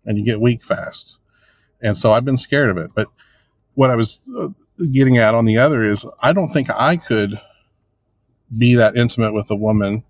and 0.05 0.19
you 0.19 0.25
get 0.25 0.41
weak 0.41 0.63
fast. 0.63 1.19
And 1.85 1.97
so 1.97 2.13
I've 2.13 2.25
been 2.25 2.39
scared 2.39 2.71
of 2.71 2.79
it. 2.79 2.91
But 2.95 3.07
what 3.75 3.91
I 3.91 3.95
was 3.95 4.23
uh, 4.37 4.49
getting 4.91 5.19
at 5.19 5.35
on 5.35 5.45
the 5.45 5.59
other 5.59 5.83
is 5.83 6.11
I 6.23 6.33
don't 6.33 6.49
think 6.49 6.69
I 6.71 6.97
could 6.97 7.39
be 8.57 8.75
that 8.75 8.97
intimate 8.97 9.35
with 9.35 9.51
a 9.51 9.57
woman 9.57 10.03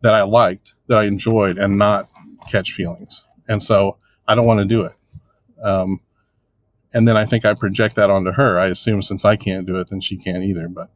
that 0.00 0.14
I 0.14 0.22
liked, 0.22 0.74
that 0.86 0.98
I 0.98 1.04
enjoyed, 1.04 1.58
and 1.58 1.76
not 1.76 2.08
catch 2.48 2.72
feelings. 2.72 3.26
And 3.48 3.62
so 3.62 3.96
I 4.28 4.34
don't 4.34 4.46
want 4.46 4.60
to 4.60 4.66
do 4.66 4.82
it. 4.82 4.92
Um, 5.62 6.00
and 6.94 7.06
then 7.06 7.16
I 7.16 7.24
think 7.24 7.44
I 7.44 7.54
project 7.54 7.96
that 7.96 8.10
onto 8.10 8.32
her. 8.32 8.58
I 8.58 8.66
assume 8.66 9.02
since 9.02 9.24
I 9.24 9.36
can't 9.36 9.66
do 9.66 9.78
it, 9.80 9.88
then 9.90 10.00
she 10.00 10.16
can't 10.16 10.44
either. 10.44 10.68
But 10.68 10.88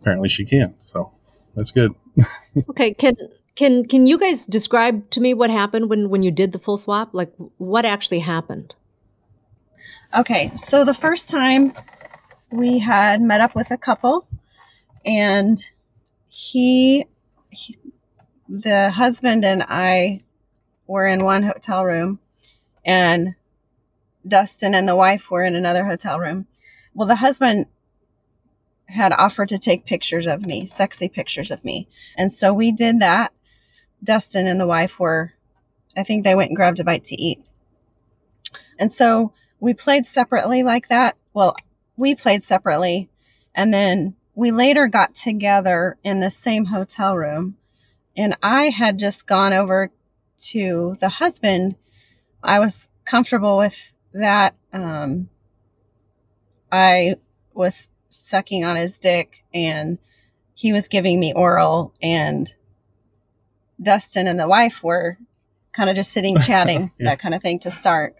apparently 0.00 0.28
she 0.28 0.44
can. 0.44 0.74
So 0.84 1.12
that's 1.56 1.70
good. 1.70 1.92
okay. 2.70 2.92
Can 2.92 3.16
can 3.54 3.86
can 3.86 4.06
you 4.06 4.18
guys 4.18 4.46
describe 4.46 5.08
to 5.10 5.20
me 5.20 5.34
what 5.34 5.50
happened 5.50 5.88
when 5.88 6.10
when 6.10 6.22
you 6.22 6.30
did 6.30 6.52
the 6.52 6.58
full 6.58 6.76
swap? 6.76 7.10
Like 7.12 7.32
what 7.56 7.84
actually 7.84 8.20
happened? 8.20 8.74
Okay, 10.14 10.50
so 10.56 10.84
the 10.84 10.92
first 10.92 11.30
time 11.30 11.72
we 12.50 12.80
had 12.80 13.22
met 13.22 13.40
up 13.40 13.54
with 13.54 13.70
a 13.70 13.78
couple, 13.78 14.28
and 15.06 15.56
he, 16.28 17.06
he 17.48 17.78
the 18.46 18.90
husband 18.90 19.42
and 19.42 19.64
I 19.66 20.24
were 20.86 21.06
in 21.06 21.24
one 21.24 21.44
hotel 21.44 21.86
room, 21.86 22.20
and 22.84 23.36
Dustin 24.28 24.74
and 24.74 24.86
the 24.86 24.96
wife 24.96 25.30
were 25.30 25.44
in 25.44 25.54
another 25.54 25.86
hotel 25.86 26.20
room. 26.20 26.46
Well, 26.92 27.08
the 27.08 27.16
husband 27.16 27.68
had 28.88 29.14
offered 29.14 29.48
to 29.48 29.58
take 29.58 29.86
pictures 29.86 30.26
of 30.26 30.44
me, 30.44 30.66
sexy 30.66 31.08
pictures 31.08 31.50
of 31.50 31.64
me. 31.64 31.88
And 32.18 32.30
so 32.30 32.52
we 32.52 32.70
did 32.70 32.98
that. 32.98 33.32
Dustin 34.04 34.46
and 34.46 34.60
the 34.60 34.66
wife 34.66 35.00
were, 35.00 35.32
I 35.96 36.02
think 36.02 36.22
they 36.22 36.34
went 36.34 36.50
and 36.50 36.56
grabbed 36.56 36.80
a 36.80 36.84
bite 36.84 37.04
to 37.04 37.16
eat. 37.16 37.42
And 38.78 38.92
so 38.92 39.32
we 39.62 39.72
played 39.72 40.04
separately 40.04 40.64
like 40.64 40.88
that. 40.88 41.16
Well, 41.32 41.54
we 41.96 42.16
played 42.16 42.42
separately. 42.42 43.08
And 43.54 43.72
then 43.72 44.16
we 44.34 44.50
later 44.50 44.88
got 44.88 45.14
together 45.14 45.98
in 46.02 46.18
the 46.18 46.32
same 46.32 46.66
hotel 46.66 47.16
room. 47.16 47.56
And 48.16 48.36
I 48.42 48.70
had 48.70 48.98
just 48.98 49.28
gone 49.28 49.52
over 49.52 49.92
to 50.50 50.96
the 51.00 51.08
husband. 51.08 51.76
I 52.42 52.58
was 52.58 52.88
comfortable 53.04 53.56
with 53.56 53.94
that. 54.12 54.56
Um, 54.72 55.28
I 56.72 57.14
was 57.54 57.88
sucking 58.08 58.64
on 58.64 58.74
his 58.74 58.98
dick 58.98 59.44
and 59.54 59.98
he 60.54 60.72
was 60.72 60.88
giving 60.88 61.20
me 61.20 61.32
oral 61.32 61.94
and 62.02 62.52
Dustin 63.80 64.26
and 64.26 64.40
the 64.40 64.48
wife 64.48 64.82
were 64.82 65.18
kind 65.72 65.88
of 65.88 65.94
just 65.94 66.12
sitting 66.12 66.36
chatting, 66.40 66.90
yeah. 66.98 67.10
that 67.10 67.20
kind 67.20 67.32
of 67.32 67.40
thing 67.40 67.60
to 67.60 67.70
start. 67.70 68.16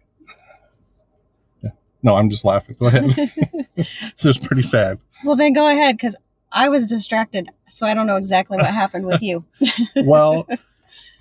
No, 2.02 2.16
I'm 2.16 2.30
just 2.30 2.44
laughing. 2.44 2.76
Go 2.78 2.86
ahead. 2.86 3.04
this 3.76 4.26
is 4.26 4.38
pretty 4.38 4.62
sad. 4.62 4.98
Well, 5.24 5.36
then 5.36 5.52
go 5.52 5.68
ahead 5.68 5.96
because 5.96 6.16
I 6.50 6.68
was 6.68 6.88
distracted. 6.88 7.48
So 7.68 7.86
I 7.86 7.94
don't 7.94 8.06
know 8.06 8.16
exactly 8.16 8.58
what 8.58 8.66
happened 8.66 9.06
with 9.06 9.22
you. 9.22 9.44
well, 10.04 10.46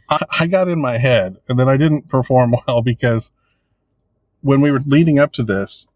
I, 0.10 0.20
I 0.42 0.48
got 0.48 0.68
in 0.68 0.82
my 0.82 0.98
head 0.98 1.38
and 1.48 1.60
then 1.60 1.70
I 1.70 1.78
didn't 1.78 2.10
perform 2.10 2.54
well 2.68 2.82
because 2.82 3.32
when 4.42 4.62
we 4.62 4.72
were 4.72 4.82
leading 4.86 5.20
up 5.20 5.32
to 5.34 5.44
this, 5.44 5.88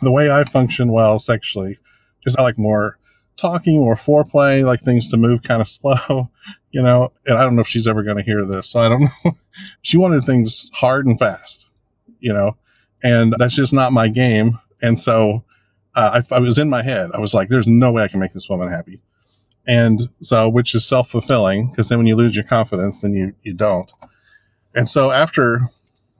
the 0.00 0.12
way 0.12 0.30
I 0.30 0.44
function 0.44 0.90
well 0.92 1.18
sexually 1.18 1.78
is 2.24 2.36
I 2.36 2.42
like 2.42 2.58
more 2.58 2.98
talking 3.36 3.78
or 3.78 3.94
foreplay, 3.94 4.64
like 4.64 4.80
things 4.80 5.08
to 5.08 5.16
move 5.16 5.42
kind 5.42 5.60
of 5.60 5.68
slow, 5.68 6.30
you 6.70 6.82
know. 6.82 7.12
And 7.26 7.38
I 7.38 7.42
don't 7.42 7.54
know 7.54 7.62
if 7.62 7.68
she's 7.68 7.86
ever 7.86 8.02
going 8.02 8.16
to 8.16 8.22
hear 8.22 8.44
this, 8.44 8.68
so 8.68 8.80
I 8.80 8.88
don't 8.88 9.02
know. 9.24 9.32
she 9.82 9.96
wanted 9.96 10.24
things 10.24 10.70
hard 10.74 11.06
and 11.06 11.18
fast, 11.18 11.70
you 12.18 12.32
know, 12.32 12.56
and 13.02 13.34
that's 13.38 13.54
just 13.54 13.72
not 13.72 13.92
my 13.92 14.08
game. 14.08 14.58
And 14.80 14.98
so 14.98 15.44
uh, 15.94 16.22
I, 16.30 16.34
I 16.34 16.38
was 16.38 16.58
in 16.58 16.70
my 16.70 16.82
head. 16.82 17.10
I 17.12 17.20
was 17.20 17.34
like, 17.34 17.48
"There's 17.48 17.66
no 17.66 17.92
way 17.92 18.02
I 18.02 18.08
can 18.08 18.20
make 18.20 18.32
this 18.32 18.48
woman 18.48 18.68
happy." 18.68 19.00
And 19.66 20.00
so, 20.20 20.48
which 20.48 20.74
is 20.74 20.86
self 20.86 21.10
fulfilling 21.10 21.70
because 21.70 21.88
then 21.88 21.98
when 21.98 22.06
you 22.06 22.16
lose 22.16 22.34
your 22.34 22.44
confidence, 22.44 23.02
then 23.02 23.12
you 23.12 23.34
you 23.42 23.54
don't. 23.54 23.92
And 24.74 24.88
so 24.88 25.10
after 25.10 25.68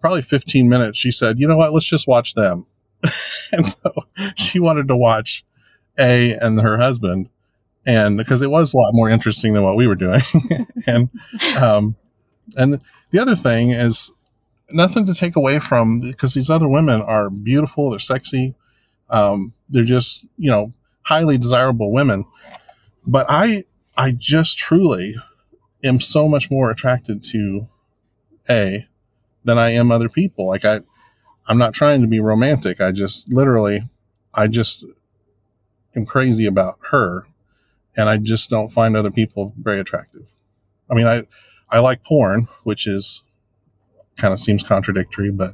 probably 0.01 0.23
15 0.23 0.69
minutes, 0.69 0.99
she 0.99 1.11
said, 1.11 1.39
"You 1.39 1.49
know 1.49 1.57
what? 1.57 1.73
Let's 1.73 1.89
just 1.89 2.07
watch 2.07 2.35
them." 2.35 2.67
and 3.53 3.67
so 3.67 3.93
she 4.37 4.61
wanted 4.61 4.89
to 4.89 4.97
watch 4.97 5.45
a 5.99 6.35
and 6.35 6.61
her 6.61 6.79
husband, 6.79 7.29
and 7.87 8.17
because 8.17 8.43
it 8.43 8.51
was 8.51 8.75
a 8.75 8.79
lot 8.79 8.91
more 8.93 9.09
interesting 9.09 9.55
than 9.55 9.63
what 9.63 9.77
we 9.77 9.87
were 9.87 9.97
doing. 9.97 10.21
and 10.87 11.09
um, 11.61 11.97
and 12.57 12.81
the 13.11 13.19
other 13.19 13.35
thing 13.35 13.71
is 13.71 14.13
nothing 14.71 15.07
to 15.07 15.15
take 15.15 15.37
away 15.37 15.59
from 15.59 16.01
because 16.01 16.35
these 16.35 16.51
other 16.51 16.69
women 16.69 17.03
are 17.03 17.31
beautiful, 17.31 17.91
they're 17.91 17.99
sexy, 17.99 18.55
um, 19.11 19.53
they're 19.69 19.85
just 19.85 20.27
you 20.37 20.51
know 20.51 20.73
highly 21.03 21.39
desirable 21.39 21.93
women. 21.93 22.25
But 23.07 23.27
I 23.29 23.65
I 23.97 24.13
just 24.13 24.59
truly 24.59 25.15
am 25.85 26.01
so 26.01 26.29
much 26.29 26.51
more 26.51 26.71
attracted 26.71 27.23
to 27.25 27.69
a 28.49 28.87
than 29.45 29.59
I 29.59 29.71
am 29.71 29.91
other 29.91 30.09
people. 30.09 30.47
Like 30.47 30.65
I 30.65 30.81
I'm 31.47 31.59
not 31.59 31.75
trying 31.75 32.01
to 32.03 32.07
be 32.07 32.21
romantic. 32.21 32.81
I 32.81 32.93
just 32.93 33.33
literally 33.33 33.83
I 34.35 34.49
just 34.49 34.85
am 35.95 36.07
crazy 36.07 36.47
about 36.47 36.79
her 36.91 37.25
and 37.97 38.09
I 38.09 38.17
just 38.17 38.51
don't 38.51 38.71
find 38.71 38.97
other 38.97 39.11
people 39.11 39.53
very 39.59 39.81
attractive. 39.81 40.27
I 40.91 40.95
mean, 40.95 41.07
I, 41.07 41.25
I 41.71 41.81
like 41.81 42.05
porn, 42.05 42.49
which 42.65 42.87
is 42.87 43.23
kind 44.23 44.33
of 44.33 44.41
seems 44.41 44.67
contradictory, 44.67 45.31
but 45.31 45.51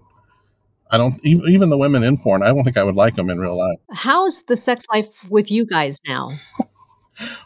I 0.91 0.97
don't 0.97 1.15
even 1.25 1.71
the 1.71 1.79
women 1.79 2.05
in 2.05 2.17
porn. 2.17 2.43
I 2.43 2.49
don't 2.49 2.63
think 2.63 2.77
I 2.77 2.85
would 2.85 2.95
like 2.95 3.17
them 3.17 3.31
in 3.31 3.41
real 3.41 3.59
life. 3.59 3.79
How's 3.91 4.45
the 4.45 4.57
sex 4.57 4.87
life 4.93 5.29
with 5.31 5.51
you 5.51 5.67
guys 5.67 5.99
now? 6.07 6.29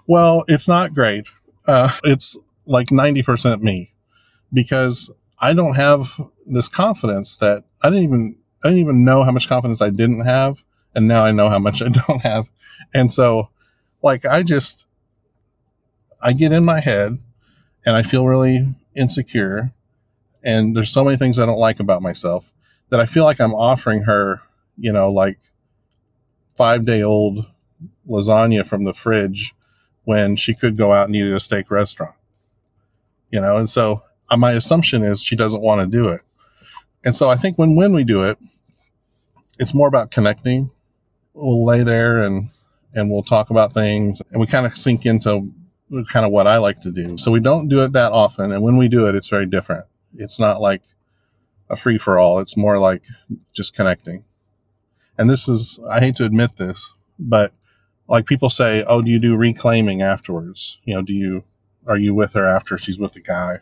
well, 0.06 0.44
it's 0.48 0.68
not 0.68 0.92
great. 0.92 1.28
Uh, 1.66 1.90
it's 2.04 2.37
like 2.66 2.90
ninety 2.90 3.22
percent 3.22 3.62
me 3.62 3.92
because 4.52 5.11
I 5.40 5.54
don't 5.54 5.74
have 5.74 6.20
this 6.46 6.68
confidence 6.68 7.37
that 7.37 7.64
I 7.82 7.88
didn't 7.88 8.04
even 8.04 8.37
I 8.62 8.68
didn't 8.68 8.80
even 8.80 9.04
know 9.04 9.22
how 9.22 9.32
much 9.32 9.48
confidence 9.48 9.80
I 9.80 9.90
didn't 9.90 10.24
have 10.26 10.62
and 10.94 11.08
now 11.08 11.24
I 11.24 11.32
know 11.32 11.48
how 11.48 11.58
much 11.58 11.82
I 11.82 11.88
don't 12.08 12.22
have. 12.22 12.50
And 12.94 13.12
so, 13.12 13.50
like, 14.02 14.24
I 14.24 14.42
just, 14.42 14.87
I 16.22 16.32
get 16.32 16.52
in 16.52 16.64
my 16.64 16.80
head 16.80 17.18
and 17.85 17.96
I 17.96 18.02
feel 18.02 18.26
really 18.26 18.74
insecure. 18.94 19.72
And 20.44 20.76
there's 20.76 20.90
so 20.90 21.05
many 21.05 21.16
things 21.16 21.38
I 21.38 21.46
don't 21.46 21.59
like 21.59 21.81
about 21.81 22.02
myself 22.02 22.52
that 22.90 23.00
I 23.00 23.07
feel 23.07 23.24
like 23.24 23.40
I'm 23.40 23.55
offering 23.55 24.02
her, 24.02 24.40
you 24.76 24.92
know, 24.92 25.11
like 25.11 25.38
five 26.57 26.85
day 26.85 27.02
old 27.02 27.46
lasagna 28.09 28.66
from 28.66 28.85
the 28.85 28.94
fridge 28.94 29.55
when 30.05 30.37
she 30.37 30.55
could 30.55 30.76
go 30.76 30.92
out 30.92 31.07
and 31.07 31.16
eat 31.16 31.28
at 31.28 31.37
a 31.37 31.40
steak 31.40 31.70
restaurant, 31.70 32.16
you 33.31 33.40
know? 33.40 33.57
And 33.57 33.68
so 33.68 34.02
uh, 34.31 34.37
my 34.37 34.52
assumption 34.52 35.02
is 35.02 35.22
she 35.22 35.37
doesn't 35.37 35.62
want 35.62 35.81
to 35.81 35.87
do 35.87 36.09
it. 36.09 36.20
And 37.05 37.14
so 37.14 37.31
I 37.31 37.37
think 37.37 37.59
when, 37.59 37.76
when 37.76 37.92
we 37.92 38.05
do 38.05 38.24
it, 38.24 38.38
it's 39.59 39.74
more 39.74 39.88
about 39.88 40.11
connecting 40.11 40.70
we'll 41.35 41.64
lay 41.64 41.83
there 41.83 42.20
and 42.20 42.50
and 42.94 43.11
we'll 43.11 43.22
talk 43.22 43.50
about 43.50 43.72
things 43.72 44.20
and 44.31 44.40
we 44.40 44.46
kind 44.46 44.66
of 44.66 44.76
sink 44.76 45.07
into 45.07 45.50
kind 46.11 46.26
of 46.26 46.33
what 46.33 46.46
I 46.46 46.59
like 46.59 46.81
to 46.81 46.90
do. 46.90 47.16
So 47.16 47.31
we 47.31 47.40
don't 47.40 47.68
do 47.68 47.83
it 47.85 47.92
that 47.94 48.12
often. 48.12 48.52
And 48.52 48.62
when 48.62 48.76
we 48.76 48.88
do 48.88 49.07
it, 49.09 49.14
it's 49.14 49.28
very 49.28 49.46
different. 49.46 49.87
It's 50.14 50.38
not 50.40 50.61
like 50.61 50.83
a 51.70 51.77
free 51.77 51.98
for 51.98 52.18
all. 52.18 52.38
It's 52.40 52.57
more 52.57 52.79
like 52.79 53.05
just 53.53 53.75
connecting. 53.75 54.25
and 55.18 55.29
this 55.31 55.48
is 55.48 55.79
I 55.90 56.01
hate 56.01 56.16
to 56.16 56.25
admit 56.25 56.57
this, 56.57 56.94
but 57.18 57.53
like 58.09 58.27
people 58.27 58.51
say, 58.51 58.85
oh, 58.87 59.03
do 59.03 59.11
you 59.11 59.18
do 59.20 59.37
reclaiming 59.37 60.03
afterwards? 60.03 60.79
You 60.85 60.94
know, 60.94 61.03
do 61.03 61.14
you 61.14 61.44
are 61.87 61.96
you 61.98 62.14
with 62.14 62.35
her 62.35 62.46
after 62.46 62.77
she's 62.79 62.98
with 62.98 63.14
the 63.14 63.20
guy? 63.20 63.57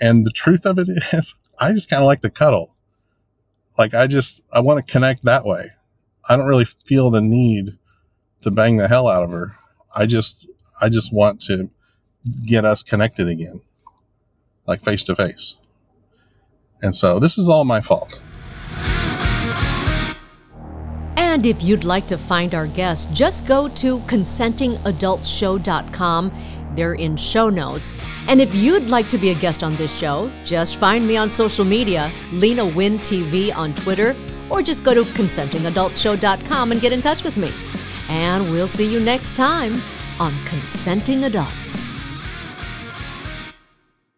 And 0.00 0.24
the 0.24 0.30
truth 0.30 0.66
of 0.66 0.78
it 0.78 0.88
is, 1.12 1.34
I 1.60 1.72
just 1.72 1.90
kind 1.90 2.02
of 2.02 2.06
like 2.06 2.20
to 2.20 2.30
cuddle. 2.30 2.74
Like 3.78 3.94
I 3.94 4.06
just 4.06 4.42
I 4.52 4.60
want 4.60 4.84
to 4.84 4.92
connect 4.92 5.24
that 5.24 5.44
way. 5.44 5.70
I 6.28 6.36
don't 6.36 6.46
really 6.48 6.64
feel 6.64 7.10
the 7.10 7.20
need 7.20 7.78
to 8.42 8.50
bang 8.50 8.76
the 8.76 8.88
hell 8.88 9.08
out 9.08 9.22
of 9.22 9.30
her. 9.30 9.52
I 9.94 10.06
just 10.06 10.48
I 10.80 10.88
just 10.88 11.12
want 11.12 11.40
to 11.42 11.70
get 12.46 12.64
us 12.64 12.82
connected 12.82 13.28
again, 13.28 13.60
like 14.66 14.80
face 14.80 15.04
to 15.04 15.14
face. 15.16 15.58
And 16.82 16.94
so 16.94 17.18
this 17.18 17.38
is 17.38 17.48
all 17.48 17.64
my 17.64 17.80
fault. 17.80 18.20
And 21.16 21.46
if 21.46 21.62
you'd 21.62 21.84
like 21.84 22.06
to 22.08 22.18
find 22.18 22.54
our 22.54 22.66
guests, 22.68 23.06
just 23.12 23.46
go 23.46 23.68
to 23.68 23.98
consentingadultshow.com. 23.98 26.32
They're 26.74 26.94
in 26.94 27.16
show 27.16 27.48
notes. 27.48 27.94
And 28.28 28.40
if 28.40 28.54
you'd 28.54 28.88
like 28.88 29.08
to 29.08 29.18
be 29.18 29.30
a 29.30 29.34
guest 29.34 29.62
on 29.62 29.76
this 29.76 29.96
show, 29.96 30.30
just 30.44 30.76
find 30.76 31.06
me 31.06 31.16
on 31.16 31.30
social 31.30 31.64
media, 31.64 32.10
Lena 32.32 32.66
Wynn 32.66 32.98
TV 32.98 33.54
on 33.54 33.72
Twitter, 33.74 34.16
or 34.50 34.62
just 34.62 34.84
go 34.84 34.94
to 34.94 35.02
consentingadultshow.com 35.02 36.72
and 36.72 36.80
get 36.80 36.92
in 36.92 37.00
touch 37.00 37.24
with 37.24 37.36
me. 37.36 37.50
And 38.08 38.50
we'll 38.50 38.68
see 38.68 38.90
you 38.90 39.00
next 39.00 39.36
time 39.36 39.82
on 40.18 40.32
Consenting 40.46 41.24
Adults. 41.24 41.92